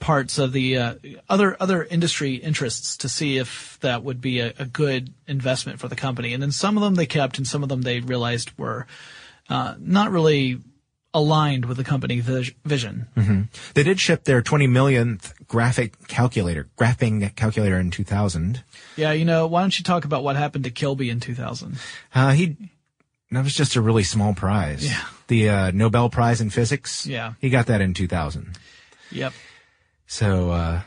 parts 0.00 0.38
of 0.38 0.52
the, 0.52 0.76
uh, 0.76 0.94
other, 1.28 1.56
other 1.60 1.84
industry 1.84 2.34
interests 2.34 2.96
to 2.96 3.08
see 3.08 3.38
if 3.38 3.78
that 3.82 4.02
would 4.02 4.20
be 4.20 4.40
a, 4.40 4.52
a 4.58 4.64
good 4.64 5.14
investment 5.28 5.78
for 5.78 5.86
the 5.86 5.96
company. 5.96 6.34
And 6.34 6.42
then 6.42 6.50
some 6.50 6.76
of 6.76 6.82
them 6.82 6.96
they 6.96 7.06
kept 7.06 7.38
and 7.38 7.46
some 7.46 7.62
of 7.62 7.68
them 7.68 7.82
they 7.82 8.00
realized 8.00 8.50
were, 8.58 8.86
uh, 9.48 9.74
not 9.78 10.10
really 10.10 10.58
aligned 11.12 11.64
with 11.64 11.76
the 11.76 11.84
company 11.84 12.20
vis- 12.20 12.52
vision. 12.64 13.48
They 13.74 13.82
did 13.82 13.98
ship 14.00 14.24
their 14.24 14.42
20 14.42 14.66
millionth 14.68 15.34
graphic 15.48 16.06
calculator, 16.08 16.68
graphing 16.78 17.34
calculator 17.34 17.78
in 17.78 17.90
2000. 17.90 18.62
Yeah, 18.96 19.12
you 19.12 19.24
know, 19.24 19.46
why 19.46 19.60
don't 19.60 19.76
you 19.78 19.84
talk 19.84 20.04
about 20.04 20.22
what 20.22 20.36
happened 20.36 20.64
to 20.64 20.70
Kilby 20.70 21.10
in 21.10 21.20
2000? 21.20 21.78
Uh, 22.14 22.30
he, 22.30 22.56
that 23.32 23.44
was 23.44 23.54
just 23.54 23.76
a 23.76 23.80
really 23.80 24.04
small 24.04 24.34
prize. 24.34 24.88
Yeah. 24.88 25.04
The, 25.26 25.48
uh, 25.48 25.70
Nobel 25.72 26.10
Prize 26.10 26.40
in 26.40 26.50
Physics. 26.50 27.06
Yeah. 27.06 27.34
He 27.40 27.50
got 27.50 27.66
that 27.66 27.80
in 27.80 27.94
2000. 27.94 28.56
Yep. 29.10 29.32
So, 30.10 30.50
uh, 30.50 30.80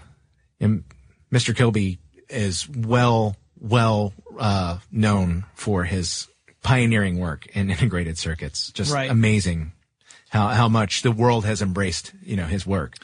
Mr. 1.31 1.55
Kilby 1.55 1.97
is 2.29 2.67
well, 2.67 3.37
well, 3.57 4.13
uh, 4.37 4.79
known 4.91 5.45
for 5.53 5.85
his 5.85 6.27
pioneering 6.61 7.19
work 7.19 7.47
in 7.55 7.69
integrated 7.69 8.17
circuits. 8.17 8.69
Just 8.73 8.91
Right. 8.93 9.09
amazing 9.09 9.71
how, 10.29 10.49
how 10.49 10.67
much 10.67 11.03
the 11.03 11.11
world 11.13 11.45
has 11.45 11.61
embraced, 11.61 12.11
you 12.21 12.35
know, 12.35 12.47
his 12.47 12.67
work. 12.67 12.97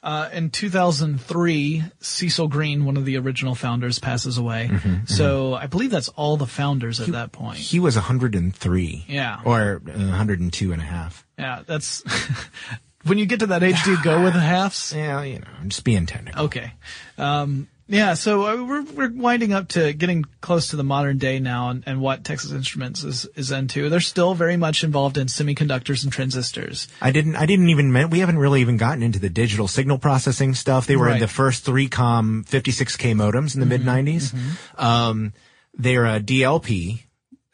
Uh, 0.00 0.28
in 0.32 0.50
2003, 0.50 1.82
Cecil 1.98 2.46
Green, 2.46 2.84
one 2.84 2.96
of 2.96 3.04
the 3.04 3.16
original 3.18 3.56
founders, 3.56 3.98
passes 3.98 4.38
away. 4.38 4.68
Mm-hmm, 4.70 5.06
so 5.06 5.54
I 5.54 5.66
believe 5.66 5.90
that's 5.90 6.08
all 6.10 6.36
the 6.36 6.46
founders 6.46 7.00
at 7.00 7.08
that 7.08 7.32
point. 7.32 7.58
He 7.58 7.80
was 7.80 7.96
103. 7.96 9.06
Yeah. 9.08 9.40
Or 9.44 9.82
uh, 9.88 9.90
102 9.92 10.72
and 10.72 10.80
a 10.80 10.84
half. 10.84 11.26
Yeah, 11.36 11.62
that's 11.66 12.04
when 13.04 13.18
you 13.18 13.26
get 13.26 13.40
to 13.40 13.46
that 13.46 13.62
age, 13.62 13.82
do 13.84 13.92
you 13.92 14.02
go 14.02 14.22
with 14.22 14.34
the 14.34 14.40
halves? 14.40 14.92
Yeah, 14.96 15.22
you 15.22 15.38
know, 15.38 15.46
I'm 15.60 15.68
just 15.68 15.84
being 15.84 16.06
technical. 16.06 16.44
Okay. 16.46 16.72
Um, 17.18 17.68
yeah, 17.86 18.14
so 18.14 18.46
uh, 18.46 18.64
we're 18.64 18.82
we're 18.82 19.12
winding 19.12 19.52
up 19.52 19.68
to 19.68 19.92
getting 19.92 20.24
close 20.40 20.68
to 20.68 20.76
the 20.76 20.84
modern 20.84 21.18
day 21.18 21.38
now, 21.38 21.68
and, 21.68 21.84
and 21.86 22.00
what 22.00 22.24
Texas 22.24 22.50
Instruments 22.50 23.04
is 23.04 23.26
is 23.36 23.52
into. 23.52 23.90
They're 23.90 24.00
still 24.00 24.34
very 24.34 24.56
much 24.56 24.84
involved 24.84 25.18
in 25.18 25.26
semiconductors 25.26 26.02
and 26.02 26.10
transistors. 26.10 26.88
I 27.02 27.12
didn't, 27.12 27.36
I 27.36 27.44
didn't 27.44 27.68
even, 27.68 27.92
we 28.08 28.20
haven't 28.20 28.38
really 28.38 28.62
even 28.62 28.78
gotten 28.78 29.02
into 29.02 29.18
the 29.18 29.28
digital 29.28 29.68
signal 29.68 29.98
processing 29.98 30.54
stuff. 30.54 30.86
They 30.86 30.96
were 30.96 31.10
in 31.10 31.18
the 31.18 31.28
first 31.28 31.66
3Com 31.66 32.46
56K 32.46 33.14
modems 33.14 33.54
in 33.54 33.60
the 33.60 33.66
mid 33.66 33.82
90s. 33.82 34.34
Um, 34.78 35.34
they're 35.74 36.06
a 36.06 36.20
DLP, 36.20 37.02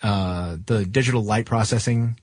uh, 0.00 0.58
the 0.64 0.86
digital 0.86 1.24
light 1.24 1.46
processing 1.46 2.20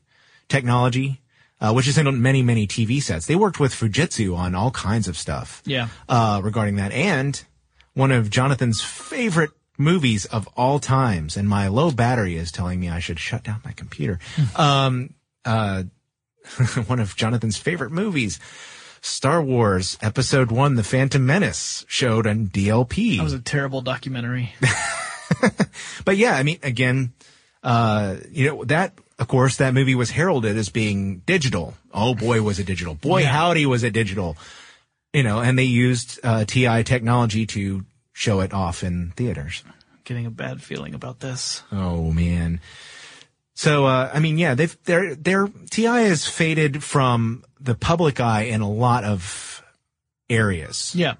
technology, 0.47 1.21
uh, 1.59 1.73
which 1.73 1.87
is 1.87 1.97
in 1.97 2.21
many, 2.21 2.41
many 2.41 2.67
TV 2.67 3.01
sets. 3.01 3.25
They 3.25 3.35
worked 3.35 3.59
with 3.59 3.73
Fujitsu 3.73 4.35
on 4.35 4.55
all 4.55 4.71
kinds 4.71 5.07
of 5.07 5.17
stuff. 5.17 5.61
Yeah. 5.65 5.89
Uh, 6.07 6.41
regarding 6.43 6.75
that. 6.75 6.91
And 6.91 7.43
one 7.93 8.11
of 8.11 8.29
Jonathan's 8.29 8.81
favorite 8.81 9.51
movies 9.77 10.25
of 10.25 10.47
all 10.55 10.79
times, 10.79 11.37
and 11.37 11.47
my 11.47 11.67
low 11.67 11.91
battery 11.91 12.35
is 12.35 12.51
telling 12.51 12.79
me 12.79 12.89
I 12.89 12.99
should 12.99 13.19
shut 13.19 13.43
down 13.43 13.61
my 13.63 13.71
computer. 13.71 14.19
um, 14.55 15.13
uh, 15.45 15.83
one 16.87 16.99
of 16.99 17.15
Jonathan's 17.15 17.57
favorite 17.57 17.91
movies, 17.91 18.39
Star 19.01 19.41
Wars 19.41 19.97
Episode 20.01 20.51
One: 20.51 20.75
The 20.75 20.83
Phantom 20.83 21.25
Menace, 21.25 21.85
showed 21.87 22.27
on 22.27 22.47
DLP. 22.47 23.17
That 23.17 23.23
was 23.23 23.33
a 23.33 23.39
terrible 23.39 23.81
documentary. 23.81 24.53
but 26.05 26.17
yeah, 26.17 26.35
I 26.35 26.43
mean, 26.43 26.59
again, 26.63 27.13
uh, 27.63 28.17
you 28.31 28.47
know 28.47 28.63
that. 28.65 28.93
Of 29.19 29.27
course, 29.27 29.57
that 29.57 29.73
movie 29.73 29.95
was 29.95 30.11
heralded 30.11 30.57
as 30.57 30.69
being 30.69 31.19
digital. 31.25 31.73
Oh 31.93 32.13
boy, 32.13 32.41
was 32.43 32.59
it 32.59 32.65
digital! 32.67 32.93
Boy, 32.93 33.21
Yeah. 33.21 33.29
howdy, 33.29 33.65
was 33.65 33.83
it 33.83 33.91
digital! 33.93 34.37
You 35.13 35.23
know, 35.23 35.39
and 35.39 35.57
they 35.57 35.63
used 35.63 36.19
uh, 36.23 36.45
TI 36.45 36.83
technology 36.83 37.45
to 37.47 37.83
show 38.13 38.41
it 38.41 38.53
off 38.53 38.83
in 38.83 39.11
theaters. 39.15 39.63
Getting 40.03 40.25
a 40.27 40.31
bad 40.31 40.61
feeling 40.61 40.93
about 40.93 41.19
this. 41.19 41.63
Oh 41.71 42.11
man. 42.11 42.59
So 43.55 43.87
uh, 43.87 44.11
I 44.13 44.19
mean, 44.19 44.37
yeah, 44.37 44.53
they've 44.53 44.77
their 44.83 45.15
their 45.15 45.47
TI 45.71 45.85
has 45.85 46.27
faded 46.27 46.83
from 46.83 47.43
the 47.59 47.73
public 47.73 48.19
eye 48.19 48.43
in 48.43 48.61
a 48.61 48.69
lot 48.69 49.03
of 49.03 49.63
areas. 50.29 50.93
Yeah. 50.95 51.15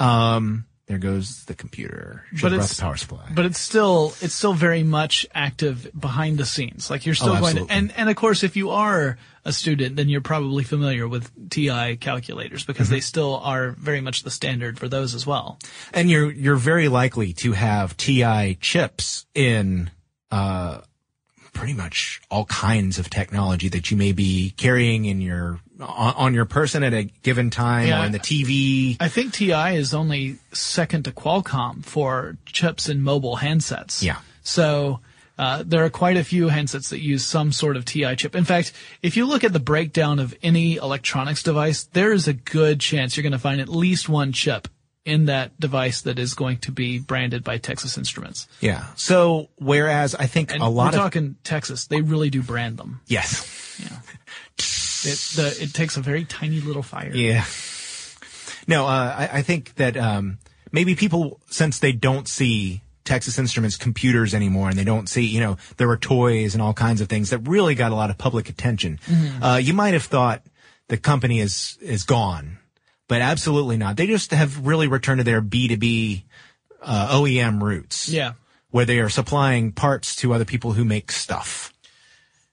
Um, 0.00 0.66
there 0.86 0.98
goes 0.98 1.44
the 1.46 1.54
computer. 1.54 2.24
Should 2.32 2.42
But 2.42 2.52
it's- 2.52 2.76
the 2.76 2.82
power 2.82 2.96
supply. 2.96 3.28
But 3.34 3.44
it's 3.44 3.58
still 3.58 4.14
it's 4.20 4.34
still 4.34 4.52
very 4.54 4.82
much 4.84 5.26
active 5.34 5.88
behind 5.98 6.38
the 6.38 6.46
scenes. 6.46 6.90
Like 6.90 7.06
you're 7.06 7.14
still 7.16 7.32
Oh, 7.34 7.40
going 7.40 7.56
to, 7.56 7.66
and 7.72 7.92
and 7.96 8.08
of 8.08 8.16
course 8.16 8.44
if 8.44 8.56
you 8.56 8.70
are 8.70 9.18
a 9.44 9.52
student, 9.52 9.94
then 9.96 10.08
you're 10.08 10.20
probably 10.20 10.64
familiar 10.64 11.06
with 11.06 11.30
TI 11.50 11.96
calculators 11.96 12.64
because 12.64 12.86
Mm-hmm. 12.88 12.94
they 12.94 13.00
still 13.00 13.36
are 13.38 13.70
very 13.72 14.00
much 14.00 14.22
the 14.24 14.30
standard 14.30 14.78
for 14.78 14.88
those 14.88 15.14
as 15.14 15.26
well. 15.26 15.58
and 15.92 16.10
you're 16.10 16.30
you're 16.32 16.56
very 16.56 16.88
likely 16.88 17.32
to 17.34 17.52
have 17.52 17.96
TI 17.96 18.56
chips 18.60 19.26
in 19.34 19.90
uh, 20.30 20.80
pretty 21.56 21.74
much 21.74 22.20
all 22.30 22.44
kinds 22.46 22.98
of 22.98 23.08
technology 23.10 23.68
that 23.68 23.90
you 23.90 23.96
may 23.96 24.12
be 24.12 24.52
carrying 24.56 25.04
in 25.06 25.20
your 25.20 25.58
on, 25.80 26.14
on 26.14 26.34
your 26.34 26.44
person 26.44 26.82
at 26.82 26.94
a 26.94 27.04
given 27.22 27.50
time 27.50 27.88
Yeah. 27.88 28.02
or 28.02 28.06
in 28.06 28.12
the 28.12 28.18
TV. 28.18 28.96
I 29.00 29.08
think 29.08 29.32
TI 29.32 29.76
is 29.76 29.92
only 29.94 30.36
second 30.52 31.04
to 31.04 31.12
Qualcomm 31.12 31.84
for 31.84 32.36
chips 32.46 32.88
in 32.88 33.02
mobile 33.02 33.36
handsets. 33.38 34.02
Yeah. 34.02 34.18
So 34.42 35.00
uh, 35.38 35.64
there 35.66 35.84
are 35.84 35.90
quite 35.90 36.16
a 36.16 36.24
few 36.24 36.46
handsets 36.48 36.88
that 36.90 37.00
use 37.02 37.24
some 37.24 37.52
sort 37.52 37.76
of 37.76 37.84
TI 37.84 38.16
chip. 38.16 38.34
In 38.34 38.44
fact, 38.44 38.72
if 39.02 39.16
you 39.16 39.26
look 39.26 39.44
at 39.44 39.52
the 39.52 39.60
breakdown 39.60 40.18
of 40.18 40.34
any 40.42 40.76
electronics 40.76 41.42
device, 41.42 41.84
there 41.92 42.12
is 42.12 42.26
a 42.26 42.32
good 42.32 42.80
chance 42.80 43.16
you're 43.16 43.22
going 43.22 43.32
to 43.32 43.38
find 43.38 43.60
at 43.60 43.68
least 43.68 44.08
one 44.08 44.32
chip 44.32 44.68
in 45.06 45.24
that 45.26 45.58
device 45.58 46.02
that 46.02 46.18
is 46.18 46.34
going 46.34 46.58
to 46.58 46.72
be 46.72 46.98
branded 46.98 47.42
by 47.44 47.56
Texas 47.58 47.96
Instruments. 47.96 48.46
Yeah. 48.60 48.84
So 48.96 49.48
whereas 49.56 50.14
I 50.14 50.26
think 50.26 50.52
And 50.52 50.60
a 50.62 50.66
lot 50.68 50.92
we're 50.92 50.98
of 50.98 51.04
talking 51.04 51.36
Texas, 51.44 51.86
they 51.86 52.02
really 52.02 52.28
do 52.28 52.42
brand 52.42 52.76
them. 52.76 53.00
yes, 53.06 53.46
It, 55.04 55.36
the, 55.36 55.56
it 55.62 55.72
takes 55.74 55.96
a 55.96 56.00
very 56.00 56.24
tiny 56.24 56.60
little 56.60 56.82
fire. 56.82 57.12
yeah. 57.14 57.44
No, 58.68 58.86
uh, 58.86 59.14
I, 59.16 59.38
I 59.38 59.42
think 59.42 59.76
that 59.76 59.96
um, 59.96 60.38
maybe 60.72 60.96
people 60.96 61.40
since 61.48 61.78
they 61.78 61.92
don't 61.92 62.26
see 62.26 62.82
Texas 63.04 63.38
Instruments 63.38 63.76
computers 63.76 64.34
anymore, 64.34 64.68
and 64.68 64.76
they 64.76 64.82
don't 64.82 65.08
see, 65.08 65.22
you 65.24 65.38
know, 65.38 65.56
there 65.76 65.86
were 65.86 65.96
toys 65.96 66.54
and 66.54 66.60
all 66.62 66.74
kinds 66.74 67.00
of 67.00 67.08
things 67.08 67.30
that 67.30 67.38
really 67.46 67.76
got 67.76 67.92
a 67.92 67.94
lot 67.94 68.10
of 68.10 68.18
public 68.18 68.48
attention. 68.48 68.98
Uh, 69.40 69.60
you 69.62 69.72
might 69.72 69.94
have 69.94 70.02
thought 70.02 70.42
the 70.88 70.96
company 70.96 71.38
is 71.38 71.78
is 71.80 72.02
gone, 72.02 72.58
but 73.08 73.20
absolutely 73.22 73.76
not. 73.76 73.96
They 73.96 74.06
just 74.06 74.30
have 74.32 74.66
really 74.66 74.88
returned 74.88 75.20
to 75.20 75.24
their 75.24 75.40
B 75.40 75.68
two 75.68 75.76
B 75.76 76.24
uh, 76.82 77.16
OEM 77.18 77.62
roots. 77.62 78.08
Yeah. 78.08 78.32
where 78.70 78.84
they 78.84 78.98
are 78.98 79.08
supplying 79.08 79.72
parts 79.72 80.16
to 80.16 80.32
other 80.34 80.44
people 80.44 80.72
who 80.72 80.84
make 80.84 81.10
stuff. 81.12 81.72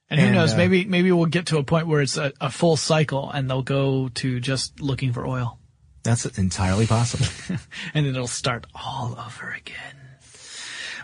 And 0.09 0.19
who 0.19 0.27
And, 0.27 0.35
knows, 0.35 0.53
uh, 0.53 0.57
maybe 0.57 0.85
maybe 0.85 1.11
we'll 1.11 1.25
get 1.25 1.47
to 1.47 1.57
a 1.57 1.63
point 1.63 1.87
where 1.87 2.01
it's 2.01 2.17
a, 2.17 2.31
a 2.39 2.49
full 2.51 2.77
cycle 2.77 3.29
and 3.31 3.49
they'll 3.49 3.63
go 3.63 4.09
to 4.09 4.39
just 4.39 4.79
looking 4.79 5.11
for 5.11 5.25
oil. 5.25 5.57
That's 6.03 6.25
entirely 6.37 6.85
possible. 6.85 7.25
And 7.93 8.05
then 8.05 8.13
it'll 8.15 8.27
start 8.27 8.65
all 8.75 9.17
over 9.17 9.51
again. 9.51 9.95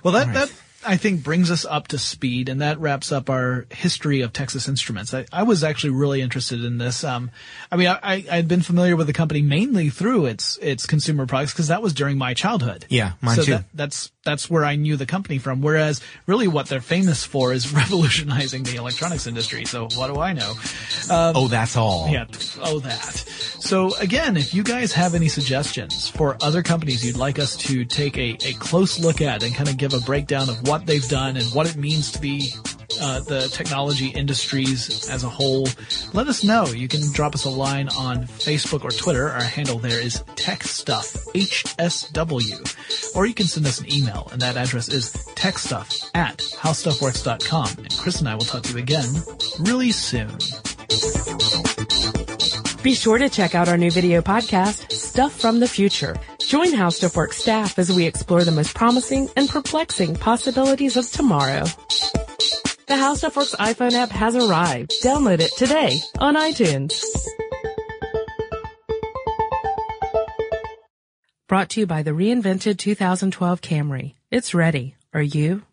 Well 0.04 0.14
that 0.14 0.34
that 0.34 0.52
I 0.86 0.98
think 0.98 1.24
brings 1.24 1.52
us 1.52 1.66
up 1.66 1.88
to 1.90 1.98
speed 1.98 2.50
and 2.50 2.62
that 2.62 2.80
wraps 2.80 3.12
up 3.12 3.30
our 3.30 3.66
history 3.70 4.22
of 4.22 4.34
Texas 4.34 4.68
Instruments. 4.68 5.14
I, 5.14 5.26
I 5.32 5.44
was 5.44 5.64
actually 5.64 5.92
really 5.92 6.22
interested 6.22 6.64
in 6.64 6.78
this. 6.78 7.04
Um 7.04 7.32
I 7.72 7.76
mean 7.76 7.88
I, 7.88 8.00
I 8.02 8.26
I'd 8.32 8.48
been 8.48 8.62
familiar 8.62 8.96
with 8.96 9.08
the 9.08 9.14
company 9.14 9.42
mainly 9.42 9.90
through 9.90 10.26
its 10.26 10.58
its 10.62 10.86
consumer 10.86 11.26
products 11.26 11.54
because 11.54 11.68
that 11.68 11.82
was 11.82 11.94
during 11.94 12.18
my 12.18 12.34
childhood. 12.34 12.86
Yeah, 12.90 13.14
mine 13.22 13.36
so 13.36 13.44
too. 13.44 13.52
That, 13.52 13.66
that's 13.74 14.12
that's 14.24 14.50
where 14.50 14.64
I 14.64 14.76
knew 14.76 14.96
the 14.96 15.06
company 15.06 15.40
from. 15.40 15.62
Whereas 15.62 16.02
really 16.28 16.48
what 16.48 16.68
they're 16.68 16.82
famous 16.82 17.26
for 17.26 17.52
is 17.54 17.74
revolutionizing 17.82 18.64
the 18.64 18.76
electronics 18.76 19.28
industry. 19.28 19.66
So 19.66 19.88
what 19.96 20.14
do 20.14 20.20
I 20.20 20.34
know? 20.34 20.54
oh, 21.10 21.48
that's 21.48 21.76
all. 21.76 22.08
Yeah. 22.10 22.26
Oh, 22.62 22.80
that. 22.80 23.16
So 23.60 23.96
again, 23.96 24.38
if 24.38 24.54
you 24.54 24.64
guys 24.64 24.94
have 24.94 25.16
any 25.16 25.28
suggestions 25.28 26.08
for 26.08 26.38
other 26.42 26.62
companies 26.64 27.06
you'd 27.06 27.18
like 27.18 27.40
us 27.40 27.56
to 27.58 27.86
take 27.86 28.18
a, 28.18 28.38
a 28.46 28.54
close 28.54 29.00
look 29.00 29.22
at 29.22 29.44
and 29.44 29.54
kind 29.56 29.70
of 29.70 29.78
give 29.78 29.94
a 29.94 30.00
breakdown 30.00 30.50
of 30.50 30.62
what 30.70 30.86
they've 30.86 31.10
done 31.10 31.36
and 31.36 31.48
what 31.48 31.68
it 31.68 31.76
means 31.76 32.12
to 32.12 32.22
be 32.22 32.54
uh, 33.02 33.22
the 33.22 33.48
technology 33.52 34.10
industries 34.10 35.10
as 35.10 35.24
a 35.24 35.30
whole, 35.30 35.68
let 36.14 36.28
us 36.28 36.44
know. 36.44 36.68
You 36.68 36.88
can 36.88 37.12
drop 37.12 37.34
us 37.34 37.46
a 37.46 37.50
line 37.50 37.90
on 37.90 38.26
Facebook 38.26 38.84
or 38.84 38.92
Twitter. 38.92 39.30
Our 39.30 39.42
handle 39.42 39.80
there 39.80 40.00
is 40.00 40.22
TechStuffHSW. 40.36 43.16
Or 43.16 43.26
you 43.26 43.34
can 43.34 43.48
send 43.48 43.66
us 43.66 43.80
an 43.80 43.92
email, 43.92 44.30
and 44.32 44.40
that 44.42 44.58
address 44.58 44.90
is 44.90 45.12
techstuff 45.36 46.08
at 46.14 46.38
howstuffworks.com. 46.38 47.70
And 47.78 47.98
Chris 47.98 48.20
and 48.20 48.30
I 48.30 48.36
will 48.36 48.42
talk 48.42 48.62
to 48.64 48.74
you 48.74 48.80
again 48.80 49.10
really 49.60 49.92
soon. 49.92 50.30
Be 52.82 52.94
sure 52.94 53.18
to 53.18 53.28
check 53.28 53.56
out 53.56 53.68
our 53.68 53.78
new 53.78 53.92
video 53.92 54.22
podcast, 54.22 54.90
Stuff 54.94 55.34
from 55.38 55.60
the 55.60 55.68
Future. 55.68 56.16
Join 56.40 56.74
How 56.74 56.88
Stuff 56.88 57.18
Works 57.18 57.36
staff 57.36 57.78
as 57.78 57.92
we 57.92 58.06
explore 58.06 58.46
the 58.46 58.52
most 58.52 58.74
promising 58.74 59.28
and 59.36 59.50
perplexing 59.50 60.16
possibilities 60.16 60.96
of 60.96 61.12
tomorrow. 61.12 61.66
The 62.88 62.96
How 62.96 63.16
Stuff 63.16 63.36
Works 63.36 63.56
iPhone 63.60 63.92
app 63.92 64.12
has 64.12 64.34
arrived. 64.34 64.94
Download 65.04 65.42
it 65.42 65.52
today 65.58 66.00
on 66.20 66.36
iTunes. 66.36 67.04
Brought 71.50 71.72
to 71.72 71.82
you 71.82 71.86
by 71.86 72.04
the 72.04 72.12
reinvented 72.12 72.78
2012 72.78 73.60
Camry. 73.60 74.14
It's 74.32 74.54
ready. 74.54 74.96
Are 75.14 75.22
you? 75.22 75.64